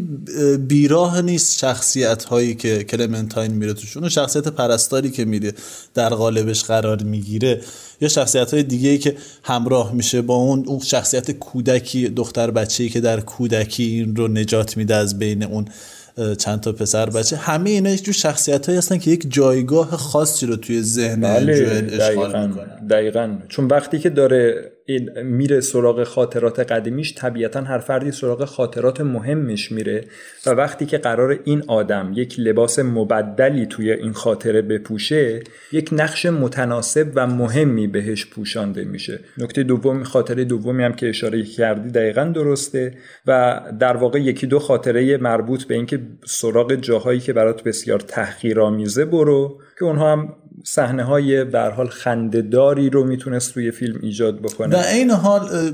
[0.58, 4.02] بیراه نیست شخصیت هایی که کلمنتاین میره توشون.
[4.02, 5.52] اون شخصیت پرستاری که میره
[5.94, 7.60] در قالبش قرار می‌گیره
[8.00, 12.88] یا شخصیت های دیگه ای که همراه میشه با اون اون شخصیت کودکی دختر بچه‌ای
[12.88, 15.68] که در کودکی این رو نجات میده از بین اون.
[16.38, 20.46] چند تا پسر بچه همه اینا یک جور شخصیت هایی هستن که یک جایگاه خاصی
[20.46, 22.86] رو توی ذهن بله اشغال می‌کنن.
[22.86, 23.38] دقیقا.
[23.48, 24.72] چون وقتی که داره
[25.24, 30.04] میره سراغ خاطرات قدیمیش طبیعتا هر فردی سراغ خاطرات مهمش میره
[30.46, 35.40] و وقتی که قرار این آدم یک لباس مبدلی توی این خاطره بپوشه
[35.72, 39.20] یک نقش متناسب و مهمی بهش پوشانده میشه.
[39.38, 42.94] نکته دوم خاطره دومی هم که اشاره کردی دقیقا درسته
[43.26, 49.04] و در واقع یکی دو خاطره مربوط به اینکه سراغ جاهایی که برات بسیار تحقیرآمیزه
[49.04, 54.68] برو که اونها هم صحنه های به حال خندهداری رو می‌تونست روی فیلم ایجاد بکنه.
[54.68, 55.70] در این حال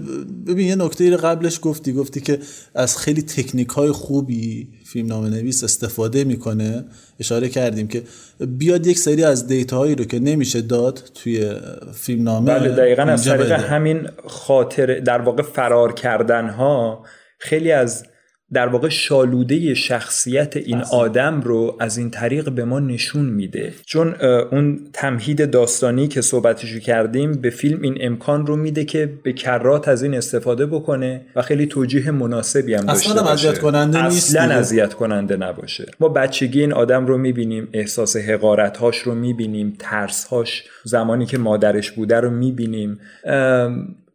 [0.46, 2.38] ببین یه نکته رو قبلش گفتی گفتی که
[2.74, 6.84] از خیلی تکنیک های خوبی فیلم نام نویس استفاده می‌کنه.
[7.20, 8.02] اشاره کردیم که
[8.46, 11.52] بیاد یک سری از دیتاهایی رو که نمیشه داد توی
[11.94, 17.04] فیلم نامه بله دقیقا از طریق همین خاطر در واقع فرار کردن ها
[17.38, 18.04] خیلی از
[18.52, 23.72] در واقع شالوده شخصیت این آدم رو از این طریق به ما نشون میده.
[23.86, 24.14] چون
[24.52, 29.88] اون تمهید داستانی که صحبتشو کردیم به فیلم این امکان رو میده که به کرات
[29.88, 34.94] از این استفاده بکنه و خیلی توجیه مناسبی هم داشته اصلا باشه کننده اصلا اذیت
[34.94, 35.86] کننده نباشه.
[36.00, 42.20] ما بچگی این آدم رو می‌بینیم احساس حقارتهاش رو می‌بینیم ترسهاش زمانی که مادرش بوده
[42.20, 42.98] رو می‌بینیم.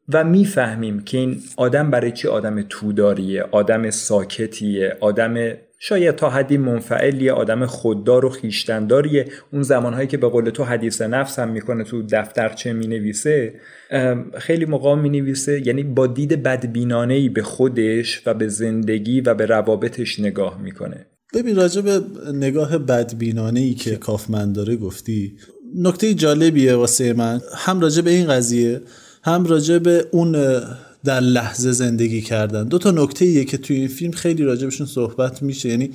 [0.09, 6.57] و می‌فهمیم که این آدم برای چی آدم توداریه آدم ساکتیه آدم شاید تا حدی
[6.57, 9.25] منفعلی آدم خوددار و خیشتنداریه.
[9.53, 13.53] اون زمانهایی که به قول تو حدیث نفس هم می‌کنه تو دفترچه می‌نویسه
[14.37, 20.19] خیلی موقع می‌نویسه یعنی با دید بدبینانه به خودش و به زندگی و به روابطش
[20.19, 21.05] نگاه می‌کنه.
[21.33, 22.01] ببین راجع به
[22.33, 25.37] نگاه بدبینانه ای که کافمن داره گفتی
[25.75, 27.41] نکته جالبیه واسه من.
[27.55, 28.81] هم راجع به این قضیه
[29.25, 30.31] هم راجع به اون
[31.03, 32.63] در لحظه زندگی کردن.
[32.63, 35.69] دو تا نکته ایه که توی این فیلم خیلی راجبشون صحبت میشه.
[35.69, 35.89] یعنی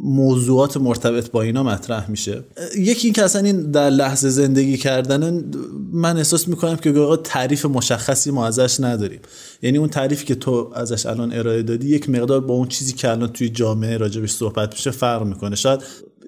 [0.00, 2.44] موضوعات مرتبط با اینا مطرح میشه.
[2.78, 5.44] یکی این که اصلا این در لحظه زندگی کردن
[5.92, 9.20] من احساس می‌کنم که آقا تعریف مشخصی ما ازش نداریم.
[9.62, 13.10] یعنی اون تعریفی که تو ازش الان ارائه دادی یک مقدار با اون چیزی که
[13.10, 15.56] الان توی جامعه راجبش صحبت میشه فرق می‌کنه.
[15.56, 15.80] شاید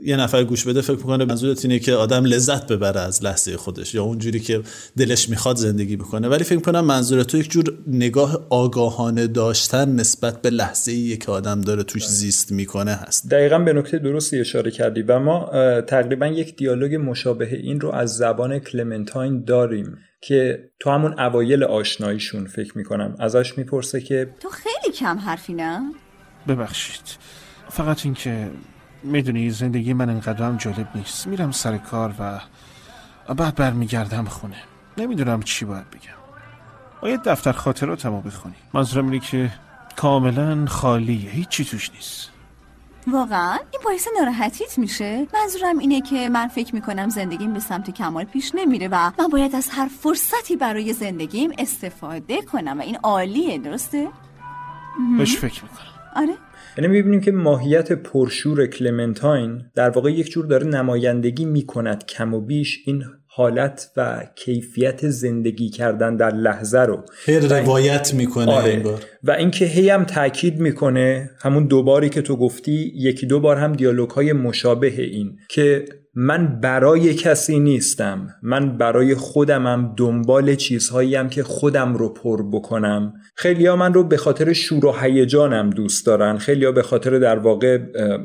[0.05, 3.95] یه نفر گوش بده فکر می‌کنه منظورت اینه که آدم لذت ببره از لحظه خودش
[3.95, 4.63] یا اونجوری که
[4.97, 6.29] دلش می‌خواد زندگی بکنه.
[6.29, 11.33] ولی فکر کنم منظور تو یک جور نگاه آگاهانه داشتن نسبت به لحظه ای که
[11.33, 13.31] آدم داره توش زیست می‌کنه هست.
[13.31, 18.17] دقیقا به نکته درستی اشاره کردی و ما تقریبا یک دیالوگ مشابه این رو از
[18.17, 24.95] زبان کلمنتاین داریم که تو همون اوایل آشناییشون فکر می‌کنم ازش می‌پرسه که تو خیلی
[24.95, 25.81] کم حرفی نه؟
[26.49, 27.03] ببخشید.
[27.69, 28.51] فقط اینکه
[29.05, 31.27] می‌دونی زندگی من انقدر هم جالب نیست.
[31.27, 32.41] میرم سر کار و
[33.35, 34.57] بعد برمیگردم خونه.
[34.99, 36.15] نمی‌دونم چی باید بگم.
[37.03, 38.55] باید دفتر خاطراتمو بخونی.
[38.75, 39.53] منظورم اینه که
[39.97, 41.31] کاملا خالیه.
[41.31, 42.31] هیچی توش نیست.
[43.07, 48.25] واقعا؟ این باعث ناراحتیت میشه؟ منظورم اینه که من فکر می‌کنم زندگیم به سمت کمال
[48.25, 53.59] پیش نمیره و من باید از هر فرصتی برای زندگیم استفاده کنم و این عالیه
[53.59, 54.09] درسته؟
[55.19, 55.87] بهش فکر می‌کنم.
[56.17, 56.35] آره.
[56.77, 62.41] یعنی می‌بینیم که ماهیت پرشور کلمنتاین در واقع یک جور داره نمایندگی می‌کند کم و
[62.41, 68.83] بیش این حالت و کیفیت زندگی کردن در لحظه رو روایت می‌کنه آره.
[69.27, 73.73] و اینکه هی هم تاکید می‌کنه همون دوباری که تو گفتی یکی دو بار هم
[73.73, 75.85] دیالوگ های مشابه این که
[76.17, 83.15] من برای کسی نیستم من برای خودمم دنبال چیزهایی هم که خودم رو پر بکنم.
[83.37, 86.39] خیلی ها من رو به خاطر شور و هیجانم دوست دارن.
[86.39, 87.79] خیلی ها به خاطر در واقع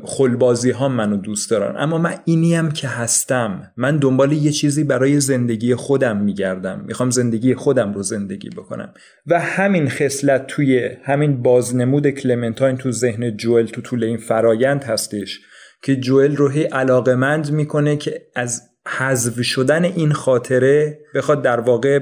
[0.04, 1.74] خلبازی ها منو دوست دارن.
[1.78, 3.72] اما من اینیم که هستم.
[3.76, 6.84] من دنبال یه چیزی برای زندگی خودم میگردم.
[6.86, 8.94] می‌خوام زندگی خودم رو زندگی بکنم.
[9.26, 15.40] و همین خصلت توی همین بازنمود کلمنتاین تو ذهن جوئل تو طول این فرایند هستش
[15.82, 22.00] که جوئل رو هی علاقمند می‌کنه که از حذف شدن این خاطره بخواد در واقع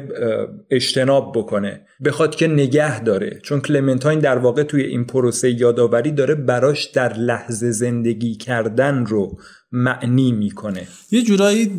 [0.70, 1.80] اجتناب بکنه.
[2.04, 3.38] بخواد که نگه داره.
[3.42, 9.38] چون کلمنتاین در واقع توی این پروسه یادآوری داره براش در لحظه زندگی کردن رو
[9.72, 10.88] معنی می‌کنه.
[11.10, 11.70] یه جورایی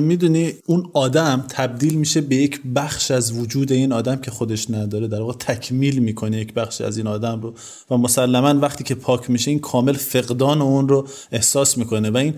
[0.00, 5.08] می‌دونی اون آدم تبدیل میشه به یک بخش از وجود این آدم که خودش نداره.
[5.08, 7.54] در واقع تکمیل می‌کنه یک بخش از این آدم رو.
[7.90, 12.10] و مسلما وقتی که پاک میشه این کامل فقدان اون رو احساس می‌کنه.
[12.10, 12.34] و این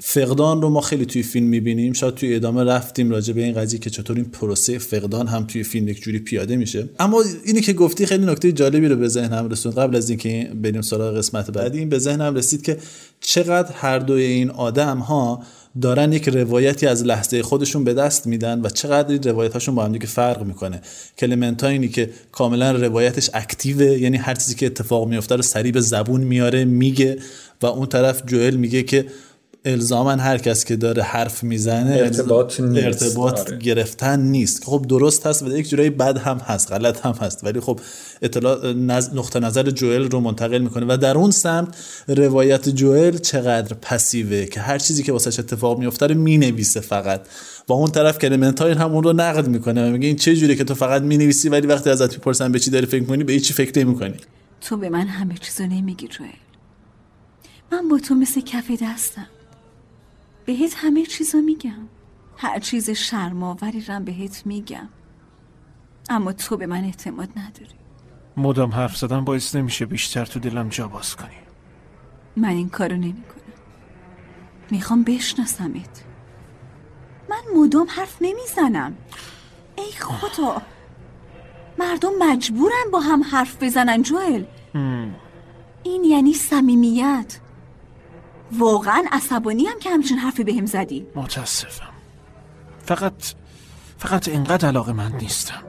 [0.00, 1.92] فقدان رو ما خیلی توی فیلم می‌بینیم.
[1.92, 5.62] شاید توی ادامه رفتیم راجع به این قضیه که چطور این پروسه فقدان هم توی
[5.62, 6.88] فیلم یک جوری پیاده میشه.
[6.98, 9.74] اما اینی که گفتی خیلی نکته جالبی رو به ذهنم رسوند.
[9.74, 12.78] قبل از اینکه بریم سراغ قسمت بعدی این به ذهنم رسید که
[13.26, 15.42] چقدر هر دوی این آدم ها
[15.82, 19.84] دارن یک روایتی از لحظه خودشون به دست میدن و چقدر این روایت هاشون با
[19.84, 20.80] هم دیگه فرق می‌کنه.
[21.18, 26.20] کلمنتاینی که کاملا روایتش اکتیوه یعنی هر چیزی که اتفاق میفته رو سریع به زبون
[26.20, 27.18] میاره میگه
[27.62, 29.06] و اون طرف جوئل میگه که
[29.66, 32.84] الزاما هر کس که داره حرف می‌زنه ارتباط نیست.
[32.84, 33.58] ارتباط آره.
[33.58, 34.64] گرفتن نیست.
[34.64, 37.80] خب درست هست و یک جورایی بد هم هست غلط هم هست ولی خب
[38.22, 39.14] اطلاع نز...
[39.14, 40.86] نقطه نظر جوئل رو منتقل می‌کنه.
[40.88, 41.76] و در اون سمت
[42.08, 47.20] روایت جوئل چقدر پسیوه که هر چیزی که واسش اتفاق میفته رو می‌نویسه فقط.
[47.68, 50.64] و اون طرف کلمنتاین هم اون رو نقد می‌کنه و میگه این چه جوری که
[50.64, 53.84] تو فقط می‌نویسی ولی وقتی ازت می‌پرسن به چی داری فکر می‌کنی به چی فکر
[53.84, 54.16] نمی‌کنی.
[54.60, 56.30] تو به من همه چیزو نمیگی جوئل.
[57.72, 59.26] من با تو مثل کف دستم.
[60.44, 61.88] بهت همه چیزو میگم.
[62.36, 64.88] هر چیز شرماوری رم بهت میگم.
[66.10, 67.74] اما تو به من اعتماد نداری.
[68.36, 71.30] مدام حرف زدن باعث نمیشه بیشتر تو دلم جا باز کنی.
[72.36, 73.54] من این کارو نمی کنم
[74.70, 76.04] می‌خوام بشناسمت.
[77.30, 78.96] من مدام حرف نمی‌زنم.
[79.78, 80.62] ای خدا.
[81.78, 84.44] مردم مجبورن با هم حرف بزنن جوئل.
[85.82, 87.38] این یعنی صمیمیت.
[88.52, 91.06] واقعا عصبانی هم که همچین حرفی بهم زدی.
[91.14, 91.92] متاسفم.
[92.78, 93.12] فقط
[93.98, 95.62] فقط اینقدر علاقه من نیستم.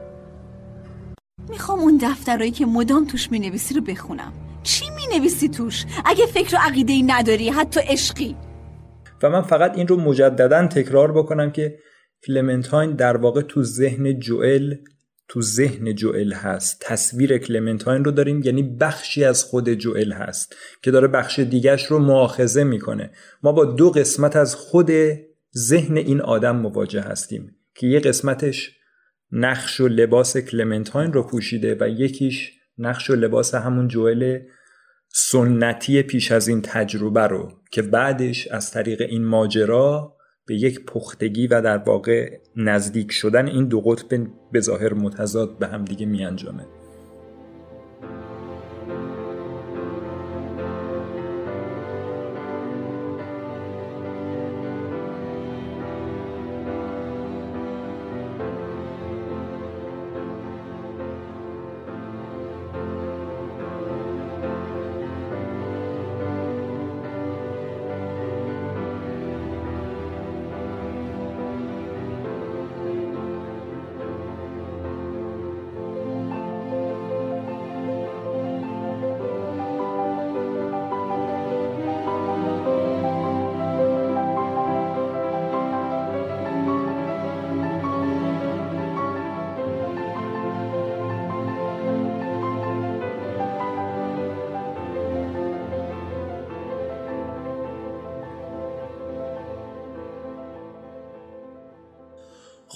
[1.48, 4.32] می‌خوام اون دفترهایی که مدام توش می‌نویسی رو بخونم.
[4.62, 8.36] چی می‌نویسی توش؟ اگه فکر و عقیده ای نداری حتی عشقی.
[9.22, 11.78] و من فقط این رو مجددا تکرار بکنم که
[12.26, 14.74] کلمنتاین در واقع تو ذهن جوئل
[15.28, 16.80] تو ذهن جوئل هست.
[16.80, 21.98] تصویر کلمنتاین رو داریم یعنی بخشی از خود جوئل هست که داره بخش دیگرش رو
[21.98, 23.10] معاخذه می‌کنه.
[23.42, 24.90] ما با دو قسمت از خود
[25.56, 28.76] ذهن این آدم مواجه هستیم که یه قسمتش
[29.32, 34.38] نقش و لباس کلمنتاین رو پوشیده و یکیش نقش و لباس همون جوئل
[35.08, 40.15] سنتی پیش از این تجربه رو که بعدش از طریق این ماجرا
[40.46, 45.66] به یک پختگی و در واقع نزدیک شدن این دو قطب به ظاهر متضاد به
[45.66, 46.24] هم دیگه می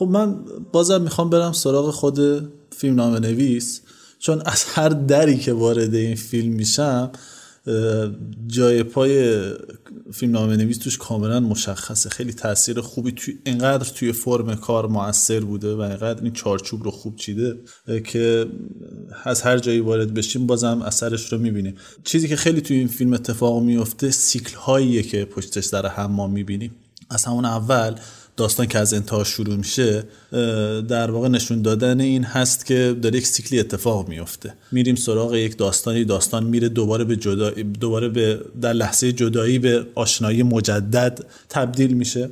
[0.01, 0.37] خب من
[0.73, 2.19] بازم می‌خوام برم سراغ خود
[2.77, 3.81] فیلم نام نویس
[4.19, 7.11] چون از هر دری که وارد این فیلم میشم
[8.47, 9.43] جای پای
[10.13, 12.11] فیلم نام نویس توش کاملا مشخصه.
[12.11, 16.91] خیلی تاثیر خوبی توی اینقدر توی فرم کار موثر بوده و اینقدر این چارچوب رو
[16.91, 17.57] خوب چیده
[18.05, 18.47] که
[19.25, 21.75] از هر جایی وارد بشیم بازم اثرش رو می‌بینیم.
[22.05, 26.27] چیزی که خیلی توی این فیلم اتفاق میفته سیکل هاییه که پشتش در هم ما
[26.27, 26.75] می‌بینیم.
[27.11, 27.95] از همون اول
[28.37, 30.05] داستان که از انتها شروع میشه
[30.89, 34.55] در واقع نشون دادن این هست که داره یک سیکلی اتفاق میفته.
[34.73, 37.51] میریم سراغ یک داستانی داستان میره دوباره به جدا
[37.81, 42.31] دوباره به در لحظه جدایی به آشنایی مجدد تبدیل میشه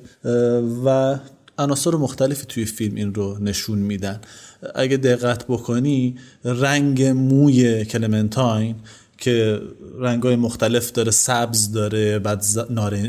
[0.84, 1.18] و
[1.58, 4.20] عناصر مختلفی توی فیلم این رو نشون میدن.
[4.74, 8.74] اگه دقت بکنی رنگ موی کلمنتاین
[9.18, 9.60] که
[9.98, 12.44] رنگای مختلف داره سبز داره بعد,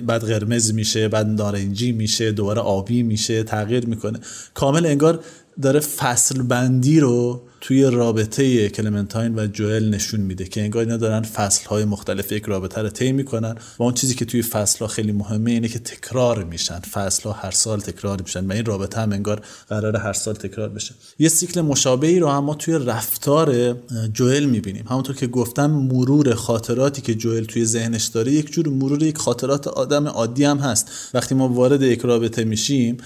[0.05, 4.19] بعد قرمز میشه بعد نارنجی میشه دوباره آبی میشه تغییر می‌کنه.
[4.53, 5.19] کامل انگار
[5.61, 11.21] داره فصل بندی رو توی رابطه کلمنتاین و جوئل نشون میده که انگار اینا دارن
[11.21, 14.87] فصل های مختلف یک رابطه رو طی می‌کنن و اون چیزی که توی فصل ها
[14.87, 16.79] خیلی مهمه اینه که تکرار میشن.
[16.79, 20.69] فصل ها هر سال تکرار میشن و این رابطه هم انگار قرار هر سال تکرار
[20.69, 20.93] بشه.
[21.19, 23.75] یه سیکل مشابهی رو هم ما توی رفتار
[24.13, 24.85] جوئل می‌بینیم.
[24.89, 29.67] همونطور که گفتم مرور خاطراتی که جوئل توی ذهنش داره یک جور مرور یک خاطرات
[29.67, 30.91] آدم عادی هم هست.
[31.13, 32.97] وقتی ما وارد یک رابطه میشیم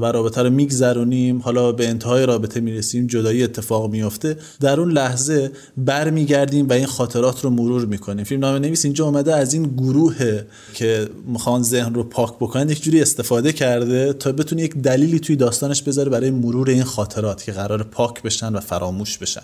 [0.00, 4.90] و رابطه رو میگذرونیم حالا به انتهای رابطه می‌رسیم جدایی اتفاق اتفاق میفته در اون
[4.90, 8.24] لحظه برمیگردیم و این خاطرات رو مرور می‌کنیم.
[8.24, 10.42] فیلم نام نویس اینجا اومده از این گروه
[10.74, 15.36] که می‌خوان ذهن رو پاک بکنن یک جوری استفاده کرده تا بتونه یک دلیلی توی
[15.36, 19.42] داستانش بذاره برای مرور این خاطرات که قرار پاک بشن و فراموش بشن.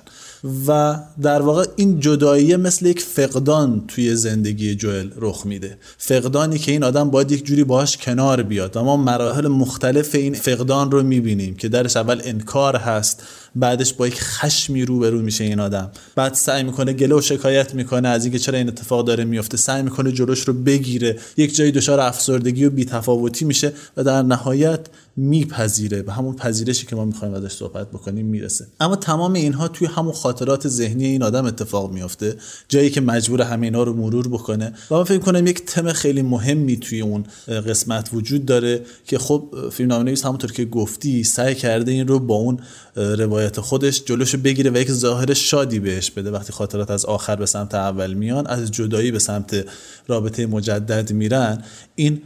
[0.67, 5.79] و در واقع این جدایی مثل یک فقدان توی زندگی جوئل رخ میده.
[5.99, 8.77] فقدانی که این آدم باید یک جوری باهاش کنار بیاد.
[8.77, 13.23] و ما مراحل مختلف این فقدان رو می‌بینیم که درش اول انکار هست
[13.55, 15.91] بعدش با یک خشمی روبرو میشه این آدم.
[16.15, 19.83] بعد سعی می‌کنه گله و شکایت می‌کنه از اینکه چرا این اتفاق داره میفته سعی
[19.83, 21.19] می‌کنه جلوش رو بگیره.
[21.37, 24.81] یک جایی دچار افسردگی و بیتفاوتی میشه و در نهایت
[25.17, 28.67] میپذیره به همون پذیرشی که ما می‌خوایم ازش صحبت بکنیم می‌رسه.
[28.81, 32.37] اما تمام اینها توی همون خاطرات ذهنی این آدم اتفاق میافته
[32.69, 36.23] جایی که مجبور همه اینا رو مرور بکنه و من فکر کنم یک تم خیلی
[36.23, 41.55] مهمی توی اون قسمت وجود داره که خب فیلم نام نویس همونطور که گفتی سعی
[41.55, 42.59] کرده این رو با اون
[42.97, 46.31] روایت خودش جلوش بگیره و یک ظاهر شادی بهش بده.
[46.31, 49.65] وقتی خاطرات از آخر به سمت اول میان از جدایی به سمت
[50.09, 51.63] رابطه مجدد میرن
[51.95, 52.23] این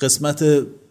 [0.00, 0.44] قسمت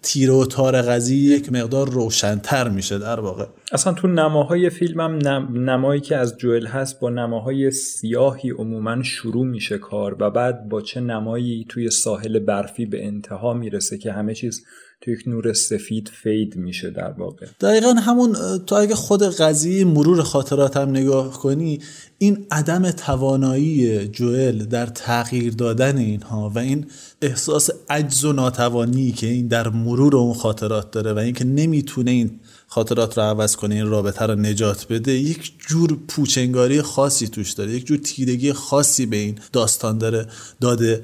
[0.03, 3.45] تیره و تار قضیه یک مقدار روشنتر میشه در واقع.
[3.71, 9.45] اصلا تو نماهای فیلمم نم، نمایی که از جوئل هست با نماهای سیاهی عموما شروع
[9.45, 14.33] میشه کار و بعد با چه نمایی توی ساحل برفی به انتها می‌رسه که همه
[14.33, 14.65] چیز
[15.01, 17.45] تو یک نور سفید فید میشه در واقع.
[17.61, 21.79] دقیقا همون تو اگه خود قضیه مرور خاطرات هم نگاه کنی
[22.17, 26.85] این عدم توانایی جوئل در تغییر دادن اینها و این
[27.21, 32.39] احساس عجز و ناتوانی که این در مرور اون خاطرات داره و اینکه نمی‌تونه این
[32.67, 37.71] خاطرات رو عوض کنه این رابطه رو نجات بده یک جور پوچنگاری خاصی توش داره
[37.71, 40.27] یک جور تیرگی خاصی به این داستان داره
[40.61, 41.03] داده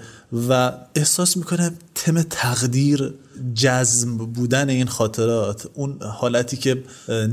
[0.50, 3.14] و احساس می‌کنه تم تقدیر
[3.54, 6.84] جزم بودن این خاطرات اون حالتی که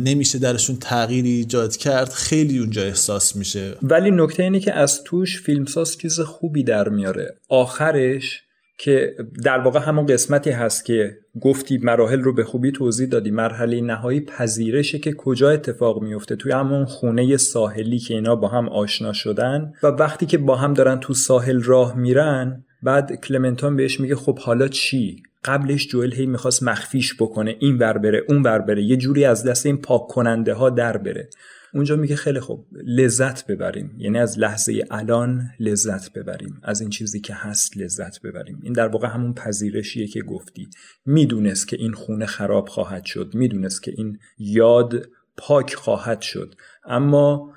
[0.04, 3.74] نمیشه درشون تغییری ایجاد کرد خیلی اونجا احساس میشه.
[3.82, 7.34] ولی نکته اینه که از توش فیلمساز چیز خوبی در میاره.
[7.48, 8.40] آخرش
[8.78, 13.80] که در واقع همون قسمتی هست که گفتی مراحل رو به خوبی توضیح دادی مرحله
[13.80, 16.36] نهایی پذیرشه که کجا اتفاق میفته.
[16.36, 20.74] توی همون خونه ساحلی که اینا با هم آشنا شدن و وقتی که با هم
[20.74, 26.26] دارن تو ساحل راه میرن بعد کلمنتون بهش میگه خب حالا چی؟ قبلش جوئل هی
[26.26, 28.82] می‌خواست مخفیش بکنه این ور بره اون ور بره.
[28.82, 31.28] یه جوری از دست این پاک کننده ها در بره.
[31.74, 33.94] اونجا میگه خیلی خوب لذت ببریم.
[33.98, 36.60] یعنی از لحظه الان لذت ببریم.
[36.62, 38.60] از این چیزی که هست لذت ببریم.
[38.62, 40.68] این در واقع همون پذیرشیه که گفتی.
[41.06, 43.30] می‌دونست که این خونه خراب خواهد شد.
[43.34, 46.54] می‌دونست که این یاد پاک خواهد شد.
[46.84, 47.53] اما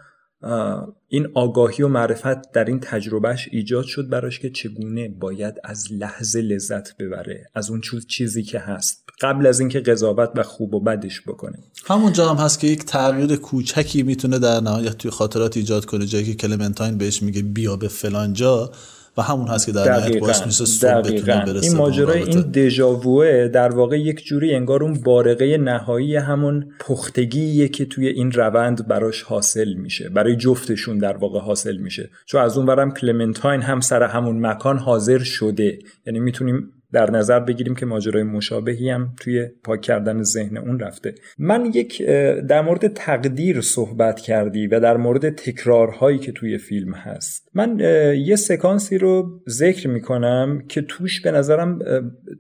[1.08, 6.41] این آگاهی و معرفت در این تجربهش ایجاد شد براش که چگونه باید از لحظه
[6.41, 11.22] لذت ببره از اون چیزی که هست قبل از اینکه قضاوت و خوب و بدش
[11.22, 11.58] بکنه.
[11.86, 16.06] همونجا هم هست که یک تغییر کوچکی می‌تونه در نهایت توی خاطرات ایجاد کنه.
[16.06, 18.72] جایی که کلمنتاین بهش میگه بیا به فلان جا.
[19.18, 23.47] و همون هست که در نهایت باعث میشه صبح بتونه برسه این ماجرای این دژاووه
[23.47, 29.22] در واقع یک جوری انگار اون بارقه نهایی همون پختگیه که توی این روند براش
[29.22, 32.09] حاصل میشه برای جفتشون در واقع حاصل میشه.
[32.26, 35.80] چون از اون ورم کلمنتاین هم سر همون مکان حاضر شده.
[36.05, 41.15] یعنی می‌تونیم در نظر بگیریم که ماجرای مشابهی هم توی پاک کردن ذهن اون رفته.
[41.38, 42.01] من یک
[42.49, 47.49] در مورد تقدیر صحبت کردی و در مورد تکرارهایی که توی فیلم هست.
[47.53, 47.79] من
[48.25, 51.79] یه سکانسی رو ذکر می‌کنم که توش به نظرم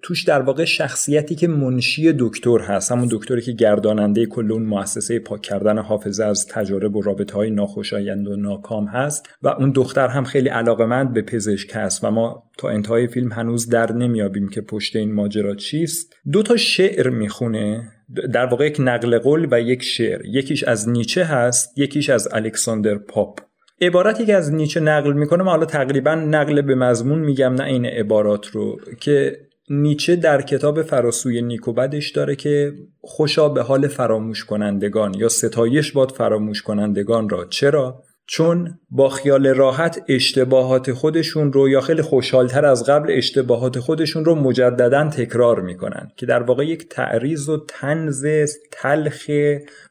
[0.01, 5.19] توش در واقع شخصیتی که منشی دکتر هست همون دکتری که گرداننده کل اون مؤسسه
[5.19, 10.07] پاک کردن حافظه از تجارب و رابطه های ناخوشایند و ناکام هست و اون دختر
[10.07, 14.61] هم خیلی علاقمند به پزشک هست و ما تا انتهای فیلم هنوز در نمیابیم که
[14.61, 16.15] پشت این ماجرا چیست.
[16.31, 17.91] دو تا شعر می‌خونه
[18.33, 20.25] در واقع یک نقل قول و یک شعر.
[20.25, 23.39] یکیش از نیچه هست یکیش از الکساندر پاپ.
[23.81, 28.47] عبارتی که از نیچه نقل می‌کنه حالا تقریبا نقل به مضمون میگم نه این عبارات
[28.47, 29.37] رو که
[29.69, 36.11] نیچه در کتاب فراسوی نیکوبدش داره که خوشا به حال فراموش کنندگان یا ستایش باد
[36.11, 37.45] فراموش کنندگان را.
[37.45, 44.25] چرا؟ چون با خیال راحت اشتباهات خودشون رو یا خیلی خوشحالتر از قبل اشتباهات خودشون
[44.25, 48.25] رو مجددا تکرار می‌کنن که در واقع یک تعریض و تنز
[48.71, 49.25] تلخ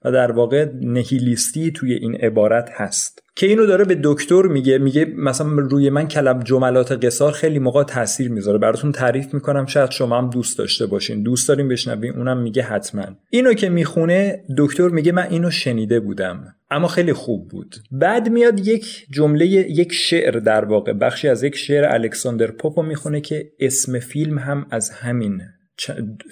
[0.04, 3.25] و در واقع نهیلیستی توی این عبارت هست.
[3.38, 7.84] که اینو داره به دکتر میگه میگه مثلا روی من کلم جملات قصار خیلی موقع
[7.84, 8.58] تاثیر می‌ذاره.
[8.58, 11.22] براتون تعریف می‌کنم شاید شما هم دوست داشته باشین.
[11.22, 13.04] دوست داریم بشنوین اونم میگه حتما.
[13.30, 17.76] اینو که می‌خونه دکتر میگه من اینو شنیده بودم اما خیلی خوب بود.
[17.92, 20.92] بعد میاد یک جمله یک شعر در واقع.
[20.92, 25.42] بخشی از یک شعر الکساندر پوپو می‌خونه که اسم فیلم هم از همین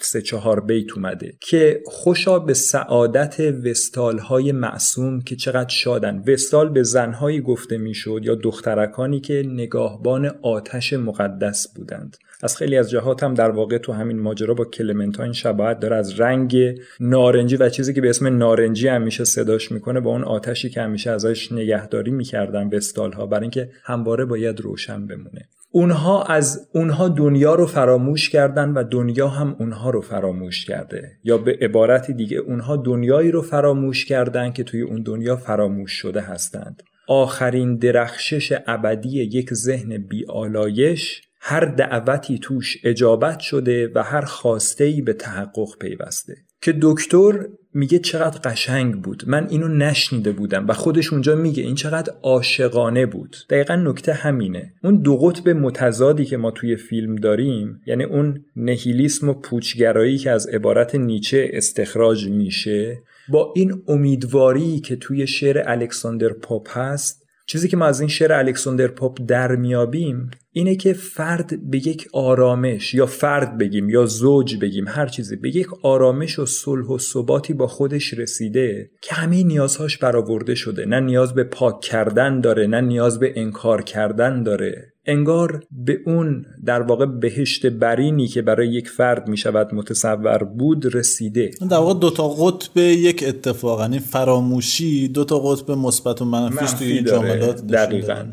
[0.00, 6.22] سه چهار بیت اومده که خوشا به سعادت وستال های معصوم که چقدر شادن.
[6.26, 12.16] وستال به زنهایی گفته می‌شد یا دخترکانی که نگاهبان آتش مقدس بودند.
[12.42, 15.96] از خیلی از جهات هم در واقع تو همین ماجرا با کلمنتاین شباهت داره.
[15.96, 20.70] از رنگ نارنجی و چیزی که به اسم نارنجی همیشه صداش می‌کنه با اون آتشی
[20.70, 25.48] که همیشه ازش نگهداری می‌کردن وستال ها برای اینکه همواره باید روشن بمونه.
[25.76, 31.10] اونها از اونها دنیا رو فراموش کردن و دنیا هم اونها رو فراموش کرده.
[31.24, 36.20] یا به عبارت دیگه اونها دنیایی رو فراموش کردن که توی اون دنیا فراموش شده
[36.20, 36.82] هستند.
[37.08, 45.12] آخرین درخشش ابدی یک ذهن بیالایش هر دعوتی توش اجابت شده و هر خواسته به
[45.12, 46.36] تحقق پیوسته.
[46.62, 49.24] که دکتر میگه چقدر قشنگ بود.
[49.26, 53.36] من اینو نشنیده بودم و خودش اونجا میگه این چقدر عاشقانه بود.
[53.50, 54.72] دقیقا نکته همینه.
[54.84, 60.30] اون دو قطب متضادی که ما توی فیلم داریم یعنی اون نهیلیسم و پوچگرایی که
[60.30, 62.98] از عبارت نیچه استخراج میشه
[63.28, 68.32] با این امیدواری که توی شعر الکساندر پاپ هست چیزی که ما از این شعر
[68.32, 74.56] الکساندر پاپ در میابیم اینه که فرد به یک آرامش یا فرد بگیم یا زوج
[74.56, 79.42] بگیم هر چیزی به یک آرامش و صلح و ثباتی با خودش رسیده که همه
[79.42, 80.86] نیازهاش برآورده شده.
[80.86, 84.93] نه نیاز به پاک کردن داره نه نیاز به انکار کردن داره.
[85.06, 90.94] انگار به اون در واقع بهشت برینی که برای یک فرد می شود متصور بود
[90.94, 91.50] رسیده.
[91.70, 96.70] در واقع دو تا قطب یک اتفاق یعنی فراموشی دو تا قطب مثبت و منفیش
[96.70, 98.24] توی این جملات دقیقاً.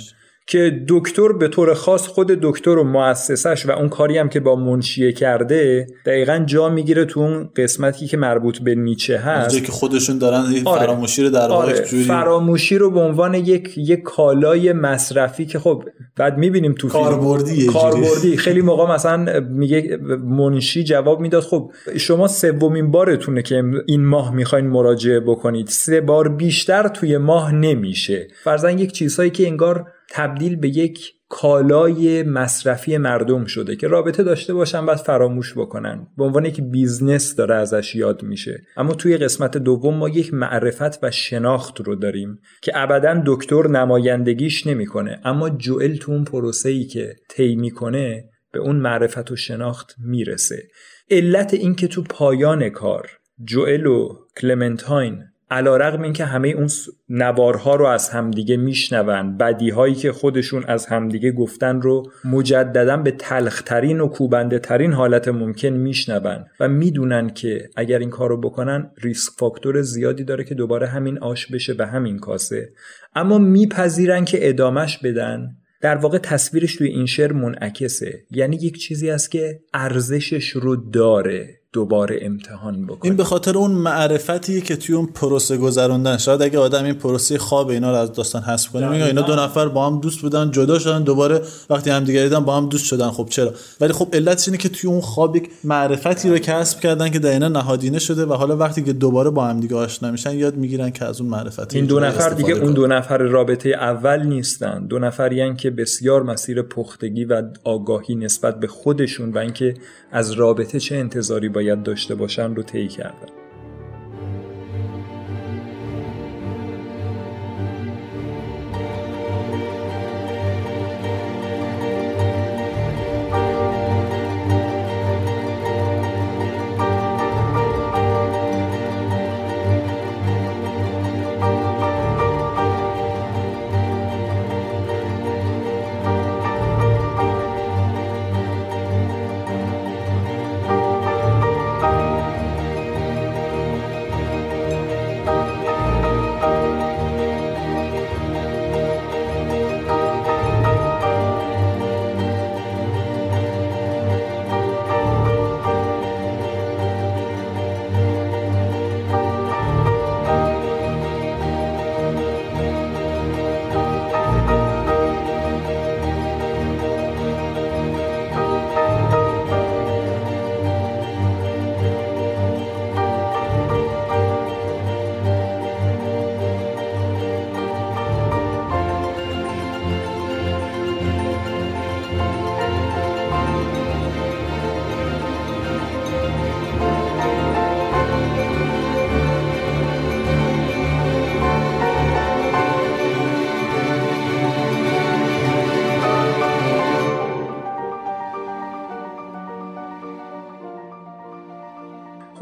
[0.51, 4.55] که دکتر به طور خاص خود دکتر و مؤسسش و اون کاری هم که با
[4.55, 9.63] منشیه کرده دقیقا جا می‌گیره تو اون قسمتی که مربوط به نیچه هست.
[9.63, 10.85] که خودشون دارن آره.
[10.85, 11.73] فراموشی رو در آره.
[12.07, 15.83] فراموشی رو به عنوان یک یک کالای مصرفی که خب
[16.17, 18.37] بعد می‌بینیم تو کاربردی کاربردی.
[18.37, 24.67] خیلی موقع مثلا میگه منشی جواب می‌داد خب شما سومین بارتونه که این ماه می‌خواین
[24.67, 25.67] مراجعه بکنید.
[25.67, 28.27] سه بار بیشتر توی ماه نمیشه.
[28.43, 34.53] فرضاً یک چیزهایی که انگار تبدیل به یک کالای مصرفی مردم شده که رابطه داشته
[34.53, 36.07] باشن بعد فراموش بکنن.
[36.17, 38.61] به عنوان یک business داره ازش یاد میشه.
[38.77, 44.67] اما توی قسمت دوم ما یک معرفت و شناخت رو داریم که ابدا دکتر نمایندگیش
[44.67, 45.19] نمی‌کنه.
[45.23, 50.67] اما جوئل تو اون پروسه ای که طی می‌کنه به اون معرفت و شناخت می‌رسه.
[51.11, 53.09] علت این که تو پایان کار
[53.43, 56.69] جوئل و کلمنتاین علا رقم این که همه اون
[57.09, 63.11] نوارها رو از همدیگه میشنون بدی هایی که خودشون از همدیگه گفتن رو مجددا به
[63.11, 68.91] تلخترین و کوبنده ترین حالت ممکن میشنون و می‌دونن که اگر این کار رو بکنن
[68.97, 72.69] ریسک فاکتور زیادی داره که دوباره همین آش بشه به همین کاسه.
[73.15, 75.49] اما میپذیرن که ادامش بدن.
[75.81, 78.23] در واقع تصویرش توی این شعر منعکسه.
[78.31, 81.60] یعنی یک چیزی است که ارزشش رو داره.
[81.73, 86.17] دوباره امتحان بکنه این به خاطر اون معرفتیه که توی اون پروسه گذروندن.
[86.17, 89.35] شاید اگه آدم این پروسه خواب اینا رو از داستان حذف کنه میگه اینا دو
[89.35, 92.85] نفر با هم دوست بودن جدا شدن دوباره وقتی هم دیگه دیدن با هم دوست
[92.85, 93.09] شدن.
[93.09, 97.09] خب چرا؟ ولی خب علتش اینه که توی اون خواب یک معرفتی رو کسب کردن
[97.09, 100.55] که در نهادینه شده و حالا وقتی که دوباره با هم دیگه آشنا میشن یاد
[100.55, 104.85] می‌گیرن که از اون معرفت این دو نفر دیگه اون دو نفر رابطه اول نیستن.
[104.87, 109.73] دو نفریان که بسیار مسیر پختگی و آگاهی نسبت به خودشون و اینکه
[110.11, 113.40] از رابطه چه انتظاری باید داشته باشن رو طی کردن.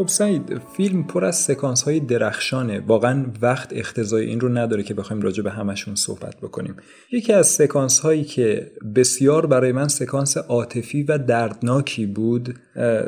[0.09, 2.79] سعید فیلم پر از سکانس های درخشانه.
[2.79, 6.75] واقعا وقت اقتضای این رو نداره که بخوایم راجع به همشون صحبت بکنیم.
[7.11, 12.59] یکی از سکانس هایی که بسیار برای من سکانس عاطفی و دردناکی بود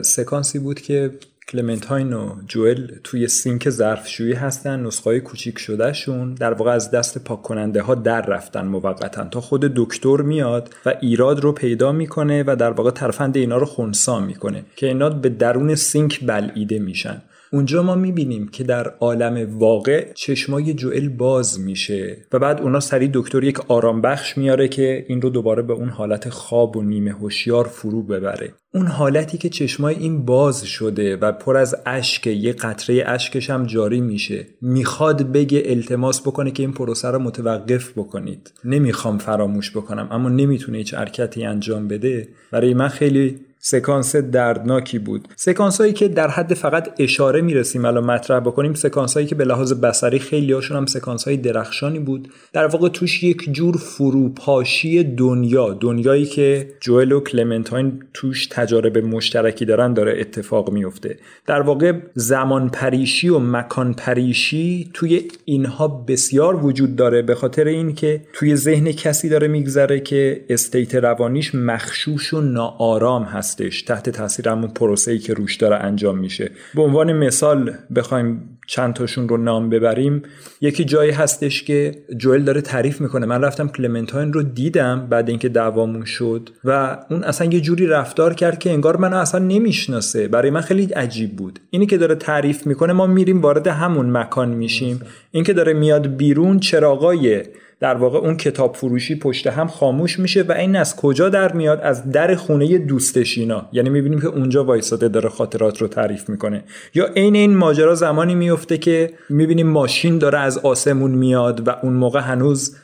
[0.01, 1.11] سکانسی بود که
[1.47, 7.41] کلمنتاین و جوئل توی سینک ظرفشویی هستن نسخه کوچیک شدهشون در واقع از دست پاک
[7.41, 12.55] کننده ها در رفتن موقتا تا خود دکتر میاد و ایراد رو پیدا می‌کنه و
[12.55, 17.21] در واقع ترفند اینا رو خونسا می‌کنه که اینا به درون سینک بلعیده میشن.
[17.53, 23.09] اونجا ما می‌بینیم که در عالم واقع چشمای جوئل باز میشه و بعد اونا سری
[23.13, 27.11] دکتر یک آرام بخش میاره که این رو دوباره به اون حالت خواب و نیمه
[27.11, 28.53] هوشیار فرو ببره.
[28.73, 33.65] اون حالتی که چشمای این باز شده و پر از اشک یه قطره اشکش هم
[33.65, 34.47] جاری میشه.
[34.61, 38.53] می‌خواد بگه التماس بکنه که این پروسه رو متوقف بکنید.
[38.65, 42.27] نمی‌خوام فراموش بکنم اما نمی‌تونه هیچ حرکتی انجام بده.
[42.51, 45.27] برای من خیلی سکانس دردناکی بود.
[45.35, 49.45] سکانس هایی که در حد فقط اشاره می‌رسیم الان مطرح بکنیم سکانس هایی که به
[49.45, 52.27] لحاظ بسری خیلی هاشون هم سکانس های درخشانی بود.
[52.53, 59.65] در واقع توش یک جور فروپاشی دنیا دنیایی که جوئل و کلمنتاین توش تجارب مشترکی
[59.65, 66.95] دارن داره اتفاق میفته در واقع زمان پریشی و مکان پریشی توی اینها بسیار وجود
[66.95, 73.23] داره به خاطر اینکه توی ذهن کسی داره میگذره که استیت روانیش مخشوش و ناآرام
[73.23, 73.50] هست.
[73.51, 76.51] هستش تحت تاثیر همون پروسه‌ای که روش داره انجام میشه.
[76.75, 80.23] به عنوان مثال بخوایم چند تاشون رو نام ببریم.
[80.61, 83.25] یکی جایی هستش که جوئل داره تعریف می‌کنه.
[83.25, 88.33] من رفتم کلمنتاین رو دیدم بعد اینکه دعوامون شد و اون اصلا یه جوری رفتار
[88.33, 90.27] کرد که انگار منو اصلا نمی‌شناسه.
[90.27, 91.59] برای من خیلی عجیب بود.
[91.69, 95.01] اینی که داره تعریف می‌کنه ما میریم وارد همون مکان میشیم.
[95.31, 97.43] این که داره میاد بیرون چراغای
[97.81, 101.79] در واقع اون کتاب فروشی پشت هم خاموش میشه و این از کجا در میاد؟
[101.83, 106.63] از در خونه دوستشینا یعنی می‌بینیم که اونجا وایساده داره خاطرات رو تعریف می‌کنه.
[106.95, 111.93] یا عین این ماجرا زمانی میفته که می‌بینیم ماشین داره از آسمون میاد و اون
[111.93, 112.75] موقع هنوز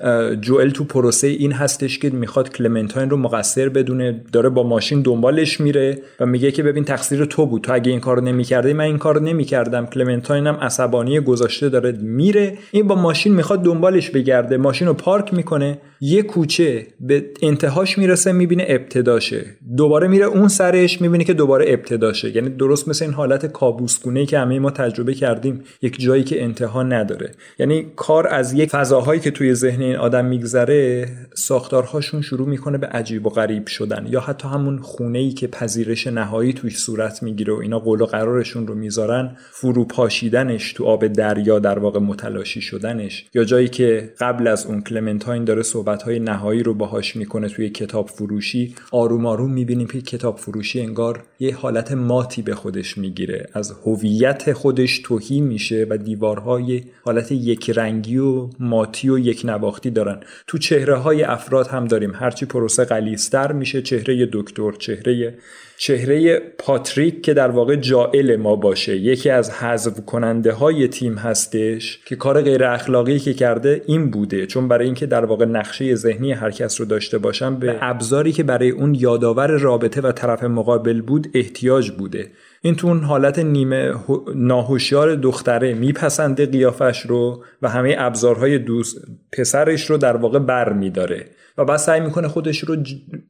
[0.42, 5.62] جوئل تو پروسه این هستش که می‌خواد کلمنتاین رو مقصر بدونه داره با ماشین دنبالش
[5.62, 8.98] میره و میگه که ببین تقصیر تو بود تو اگه این کارو نمی‌کردی من این
[8.98, 9.86] کارو نمی‌کردم.
[9.86, 12.58] کلمنتاین هم عصبانی گذاشته داره میره.
[12.72, 14.58] این با ماشین می‌خواد دنبالش بگرده.
[14.58, 15.82] ماشین رو پارک می‌کنه.
[16.02, 19.46] یه کوچه به انتهاش می‌رسه می‌بینه ابتداشه.
[19.78, 22.36] دوباره میره اون سرش می‌بینه که دوباره ابتداشه.
[22.36, 26.84] یعنی درست مثل این حالت کابوسگونه که همه ما تجربه کردیم یک جایی که انتها
[26.84, 27.32] نداره.
[27.60, 32.88] یعنی کار از یک فضاهایی که توی ذهن این آدم میگذره ساختارهاشون شروع می‌کنه به
[32.88, 34.08] عجیب و غریب شدن.
[34.10, 38.06] یا حتی همون خونه ای که پذیرش نهایی توش صورت می‌گیره و اینا قول و
[38.06, 43.26] قرارشون رو می‌ذارن فروپاشیدنش تو آب دریا در واقع متلاشی شدنش.
[43.34, 45.64] یا جایی که قبل از اون کلمنتاین داره
[45.96, 51.24] های نهایی رو باهاش می‌کنه توی کتاب فروشی آروم آروم می‌بینیم که کتاب فروشی انگار
[51.40, 53.50] یه حالت ماتی به خودش می‌گیره.
[53.54, 59.90] از هویت خودش توهی میشه و دیوارهای حالت یک رنگی و ماتی و یک نواختی
[59.90, 60.20] دارن.
[60.48, 62.12] تو چهره های افراد هم داریم.
[62.16, 65.34] هرچی پروسه قلیستر میشه چهره دکتر چهره
[65.80, 68.98] چهره پاتریک که در واقع جائل ما باشه.
[68.98, 74.46] یکی از حذف کننده های تیم هستش که کار غیر اخلاقی که کرده این بوده.
[74.46, 78.44] چون برای اینکه در واقع نقشه ذهنی هر کس رو داشته باشم به ابزاری که
[78.44, 82.32] برای اون یادآور رابطه و طرف مقابل بود احتیاج بوده.
[82.62, 83.94] این تو اون حالت نیمه
[84.36, 88.98] ناهوشیار دختره میپسنده قیافش رو و همه ابزارهای دوست
[89.32, 91.26] پسرش رو در واقع بر میداره
[91.58, 92.78] و بعد سعی می‌کنه خودش رو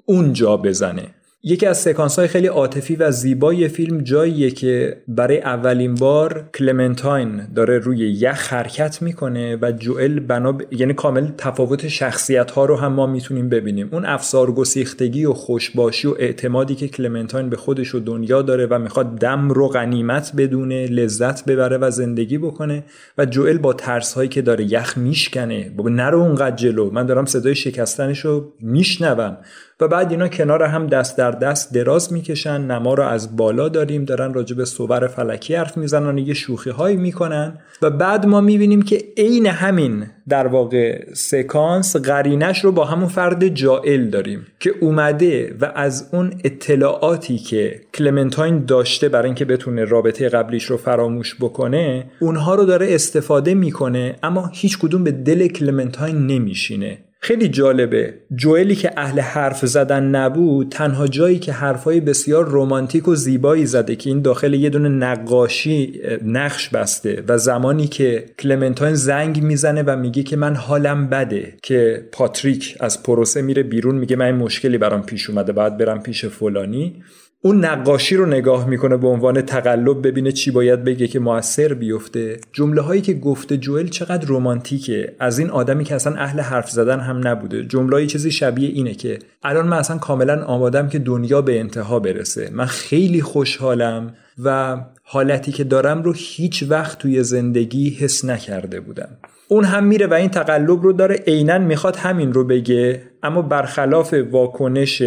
[0.05, 1.03] اونجا بزنه.
[1.49, 7.41] یکی از سکانس های خیلی عاطفی و زیبای فیلم جاییه که برای اولین بار کلمنتاین
[7.55, 10.57] داره روی یخ حرکت می‌کنه و جوئل بنا.
[10.71, 13.89] یعنی کامل تفاوت شخصیت ها رو هم ما می‌تونیم ببینیم.
[13.91, 18.79] اون افسار گسیختگی و خوشباشی و اعتمادی که کلمنتاین به خودش و دنیا داره و
[18.79, 22.83] می‌خواد دم رو غنیمت بدونه لذت ببره و زندگی بکنه
[23.17, 25.71] و جوئل با ترس هایی که داره یخ میشکنه.
[25.85, 26.91] نرو اونقدر جلو.
[26.91, 29.37] من دارم صدای شکستنش رو میشنوم.
[29.79, 34.05] و بعد اینا کنار هم دست در دست دراز می‌کشن نما رو از بالا داریم
[34.05, 38.81] دارن راجع به صور فلکی حرف می‌زنن یه شوخی هایی می‌کنن و بعد ما می‌بینیم
[38.81, 45.55] که عین همین در واقع سکانس قرینش رو با همون فرد جائل داریم که اومده
[45.61, 52.05] و از اون اطلاعاتی که کلمنتاین داشته برای اینکه بتونه رابطه قبلیش رو فراموش بکنه
[52.19, 56.97] اونها رو داره استفاده می‌کنه اما هیچ کدوم به دل کلمنتاین نمیشینه.
[57.19, 58.13] خیلی جالبه.
[58.35, 63.95] جوئلی که اهل حرف زدن نبود تنها جایی که حرفای بسیار رومانتیک و زیبایی زده
[63.95, 69.95] که این داخل یه دونه نقاشی نقش بسته و زمانی که کلمنتاین زنگ می‌زنه و
[69.95, 74.77] میگه که من حالم بده که پاتریک از پروسه میره بیرون میگه من این مشکلی
[74.77, 77.03] برام پیش اومده باید برم پیش فلانی.
[77.47, 82.39] اون نقاشی رو نگاه می‌کنه به عنوان تقلب ببینه چی باید بگه که موثر بیفته.
[82.53, 85.15] جمله هایی که گفته جوئل چقدر رمانتیکه.
[85.19, 87.63] از این آدمی که اصلا اهل حرف زدن هم نبوده.
[87.63, 92.49] جمله چیزی شبیه اینه که الان من اصلا کاملا آمادم که دنیا به انتها برسه.
[92.53, 99.09] من خیلی خوشحالم و حالتی که دارم رو هیچ وقت توی زندگی حس نکرده بودم.
[99.47, 101.15] اون هم میره و این تقلب رو داره.
[101.27, 103.01] عینا می‌خواد همین رو بگه.
[103.23, 105.01] اما برخلاف واکنش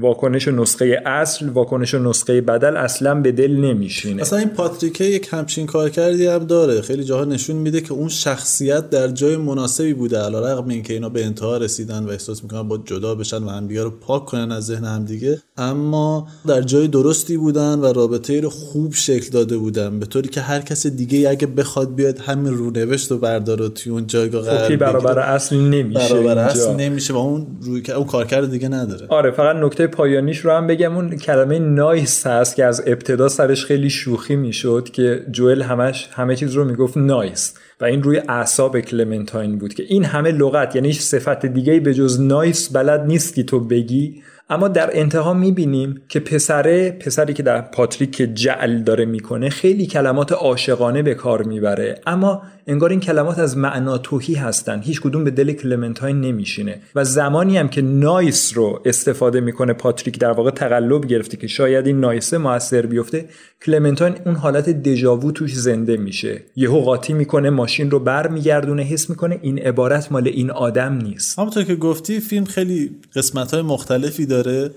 [0.00, 4.22] واکنش نسخه اصل واکنش نسخه بدل اصلا به دل نمیشینه.
[4.22, 6.80] اصلا این پاتریکه یک همچین کار کردی هم داره.
[6.80, 10.18] خیلی جاها نشون میده که اون شخصیت در جای مناسبی بوده.
[10.18, 13.90] علیرغم اینکه اینا به انتها رسیدن و احساس می‌کنن با جدا بشن و همدیگه رو
[13.90, 19.30] پاک کنن از ذهن همدیگه اما در جای درستی بودن و رابطه رو خوب شکل
[19.30, 19.98] داده بودن.
[19.98, 24.06] به طوری که هر کس دیگه اگه بخواد بیاد همین رونوشت رو برداره توی اون
[24.06, 28.68] جایگاه قرار برابر اصل نمیشه برابر اصل نمیشه و اون روی که اون کارکرد دیگه
[28.68, 29.06] نداره.
[29.08, 30.96] آره فقط نکته پایانیش رو هم بگم.
[30.96, 36.36] اون کلمه nice هست که از ابتدا سرش خیلی شوخی می‌شد که جوئل همش همه
[36.36, 37.54] چیز رو می‌گفت nice.
[37.80, 42.20] و این روی اعصاب کلمنتاین بود که این همه لغت یعنی صفت دیگه به جز
[42.20, 44.22] nice بلد نیستی تو بگی.
[44.50, 50.32] اما در انتها می‌بینیم که پسره پسری که در پاتریک جعل داره می‌کنه خیلی کلمات
[50.32, 52.00] عاشقانه به کار می‌بره.
[52.06, 54.80] اما انگار این کلمات از معنا تهی هستن.
[54.80, 56.80] هیچ کدوم به دل کلمنتاین نمیشینه.
[56.94, 61.86] و زمانی هم که nice رو استفاده می‌کنه پاتریک در واقع تقلب گرفته که شاید
[61.86, 63.24] این nice ه موثر بیفته
[63.64, 66.42] کلمنتاین اون حالت دژاوو توش زنده میشه.
[66.56, 71.38] یهو قاطی می‌کنه ماشین رو برمیگردونه حس می‌کنه این عبارت مال این آدم نیست.
[71.38, 74.35] همونطور که گفتی فیلم خیلی قسمت های مختلفی داره.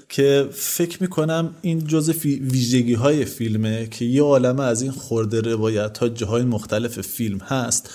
[0.10, 5.98] که فکر می‌کنم این جز ویژگی های فیلمه که یه عالمه از این خورده روایت
[5.98, 7.90] ها جاهای مختلف فیلم هست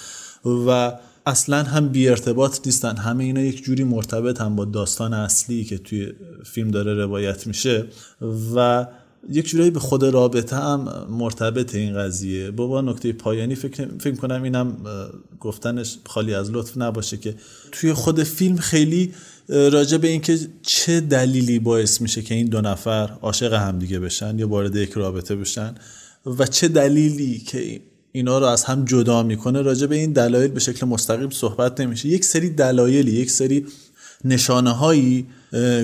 [0.44, 0.92] و
[1.26, 2.96] اصلا هم بی ارتباط نیستن.
[2.96, 6.12] همه اینا یک جوری مرتبط هم با داستان اصلی که توی
[6.44, 7.84] فیلم داره روایت میشه
[8.56, 8.86] و
[9.30, 12.50] یک جورایی به خود رابطه هم مرتبط این قضیه.
[12.50, 14.76] با نکته پایانی فکر فکر کنم اینم
[15.40, 17.34] گفتنش خالی از لطف نباشه که
[17.72, 19.12] توی خود فیلم خیلی
[19.48, 24.48] راجع به اینکه چه دلیلی باعث میشه که این دو نفر عاشق همدیگه بشن یا
[24.48, 25.74] وارد یک رابطه بشن
[26.38, 27.80] و چه دلیلی که
[28.12, 32.08] اینا رو از هم جدا می‌کنه راجع به این دلایل به شکل مستقیم صحبت نمیشه.
[32.08, 33.66] یک سری دلایلی یک سری
[34.24, 35.26] نشانه هایی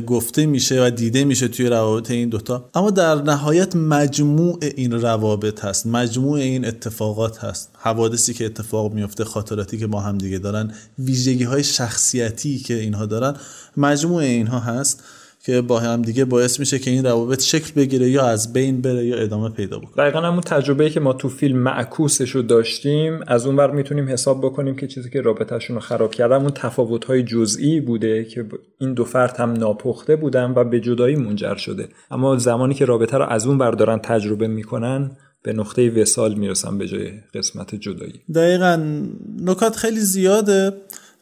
[0.06, 2.70] گفته میشه و دیده میشه توی روابط این دوتا.
[2.74, 5.86] اما در نهایت مجموع این روابط هست.
[5.86, 7.68] مجموع این اتفاقات هست.
[7.78, 13.06] حوادثی که اتفاق میفته خاطراتی که با هم دیگه دارن ویژگی های شخصیتی که اینها
[13.06, 13.34] دارن
[13.76, 15.02] مجموع اینها هست.
[15.44, 19.06] که با هم دیگه باعث میشه که این روابط شکل بگیره یا از بین بره
[19.06, 20.04] یا ادامه پیدا بکنه.
[20.04, 24.40] دقیقا همون تجربه که ما تو فیلم معکوسش رو داشتیم از اون ور می‌تونیم حساب
[24.40, 28.46] بکنیم که چیزی که رابطهشون رو خراب کرده اون تفاوت های جزئی بوده که
[28.78, 31.88] این دو فرد هم ناپخته بودن و به جدایی منجر شده.
[32.10, 35.10] اما زمانی که رابطه رو از اون ور دارن تجربه می‌کنن
[35.42, 38.20] به نقطه وسال می‌رسن به جای قسمت جدایی.
[38.34, 39.02] دقیقا
[39.40, 40.72] نکات خیلی زیاده.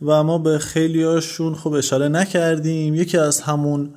[0.02, 2.94] و ما به خیلیاشون خوب اشاره نکردیم.
[2.94, 3.90] یکی از همون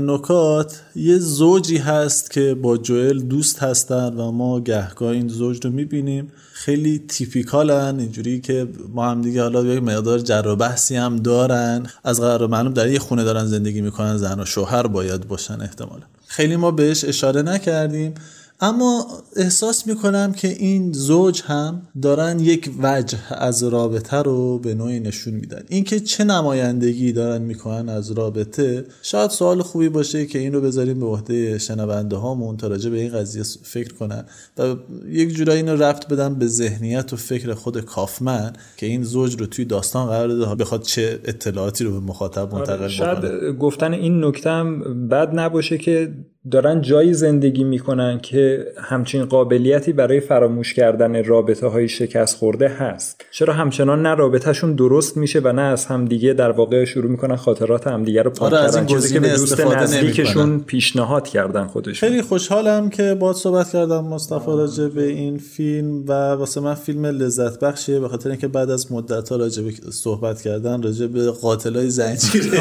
[0.00, 5.70] نکات یه زوجی هست که با جوئل دوست هستن و ما گهگاه این زوج رو
[5.70, 6.32] می‌بینیم.
[6.52, 11.86] خیلی تیپیکالن اینجوری که ما هم دیگه حالا یک مقدار جر و بحثی هم دارن.
[12.04, 16.02] از قرار معلوم در یه خونه دارن زندگی می‌کنن زن و شوهر باید باشن احتمالا.
[16.26, 18.14] خیلی ما بهش اشاره نکردیم.
[18.60, 19.06] اما
[19.36, 25.34] احساس می‌کنم که این زوج هم دارن یک وجه از رابطه رو به نوعی نشون
[25.34, 25.62] میدن.
[25.68, 31.00] اینکه چه نمایندگی دارن می‌کنن از رابطه شاید سوال خوبی باشه که این رو بذاریم
[31.00, 34.24] به عهده شنونده هامون تا راجع به این قضیه فکر کنن
[34.58, 34.74] و
[35.08, 39.46] یک جورایی اینو رفت بدن به ذهنیت و فکر خود کافمن که این زوج رو
[39.46, 40.54] توی داستان قرار داده.
[40.54, 43.24] بخواد چه اطلاعاتی رو به مخاطب منتقل آره شاید
[43.58, 46.14] گفتن این نکته هم بد نباشه که
[46.50, 53.24] دارن جایی زندگی می‌کنن که همچین قابلیتی برای فراموش کردن رابطه های شکست خورده هست.
[53.30, 57.86] چرا همچنان نه رابطهشون درست میشه و نه از همدیگه در واقع شروع می‌کنن خاطرات
[57.86, 62.90] همدیگه رو پاک آره کردن چیزی که به دوست نزدیکشون پیشنهاد کردن خودش خیلی خوشحالم
[62.90, 68.00] که با صحبت کردم مصطفی راجع به این فیلم و واسه من فیلم لذت بخشیه
[68.00, 72.60] به خاطر اینکه بعد از مدت ها راجع به صحبت کردن راجع به قاتلای زنجیره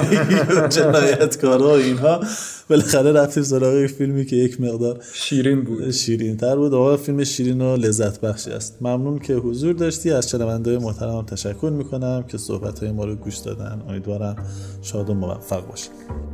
[0.69, 2.21] جنایتکارا و اینها
[2.69, 5.91] بالاخره رفتیم سراغ فیلمی که یک مقدار شیرین بود.
[5.91, 6.73] شیرین تر بود.
[6.73, 8.77] آقا فیلم شیرین و لذت بخشی است.
[8.81, 10.11] ممنون که حضور داشتی.
[10.11, 13.81] از شنونده محترم تشکر می‌کنم که صحبت های ما رو گوش دادن.
[13.89, 14.35] امیدوارم
[14.81, 16.26] شاد و موفق باشید.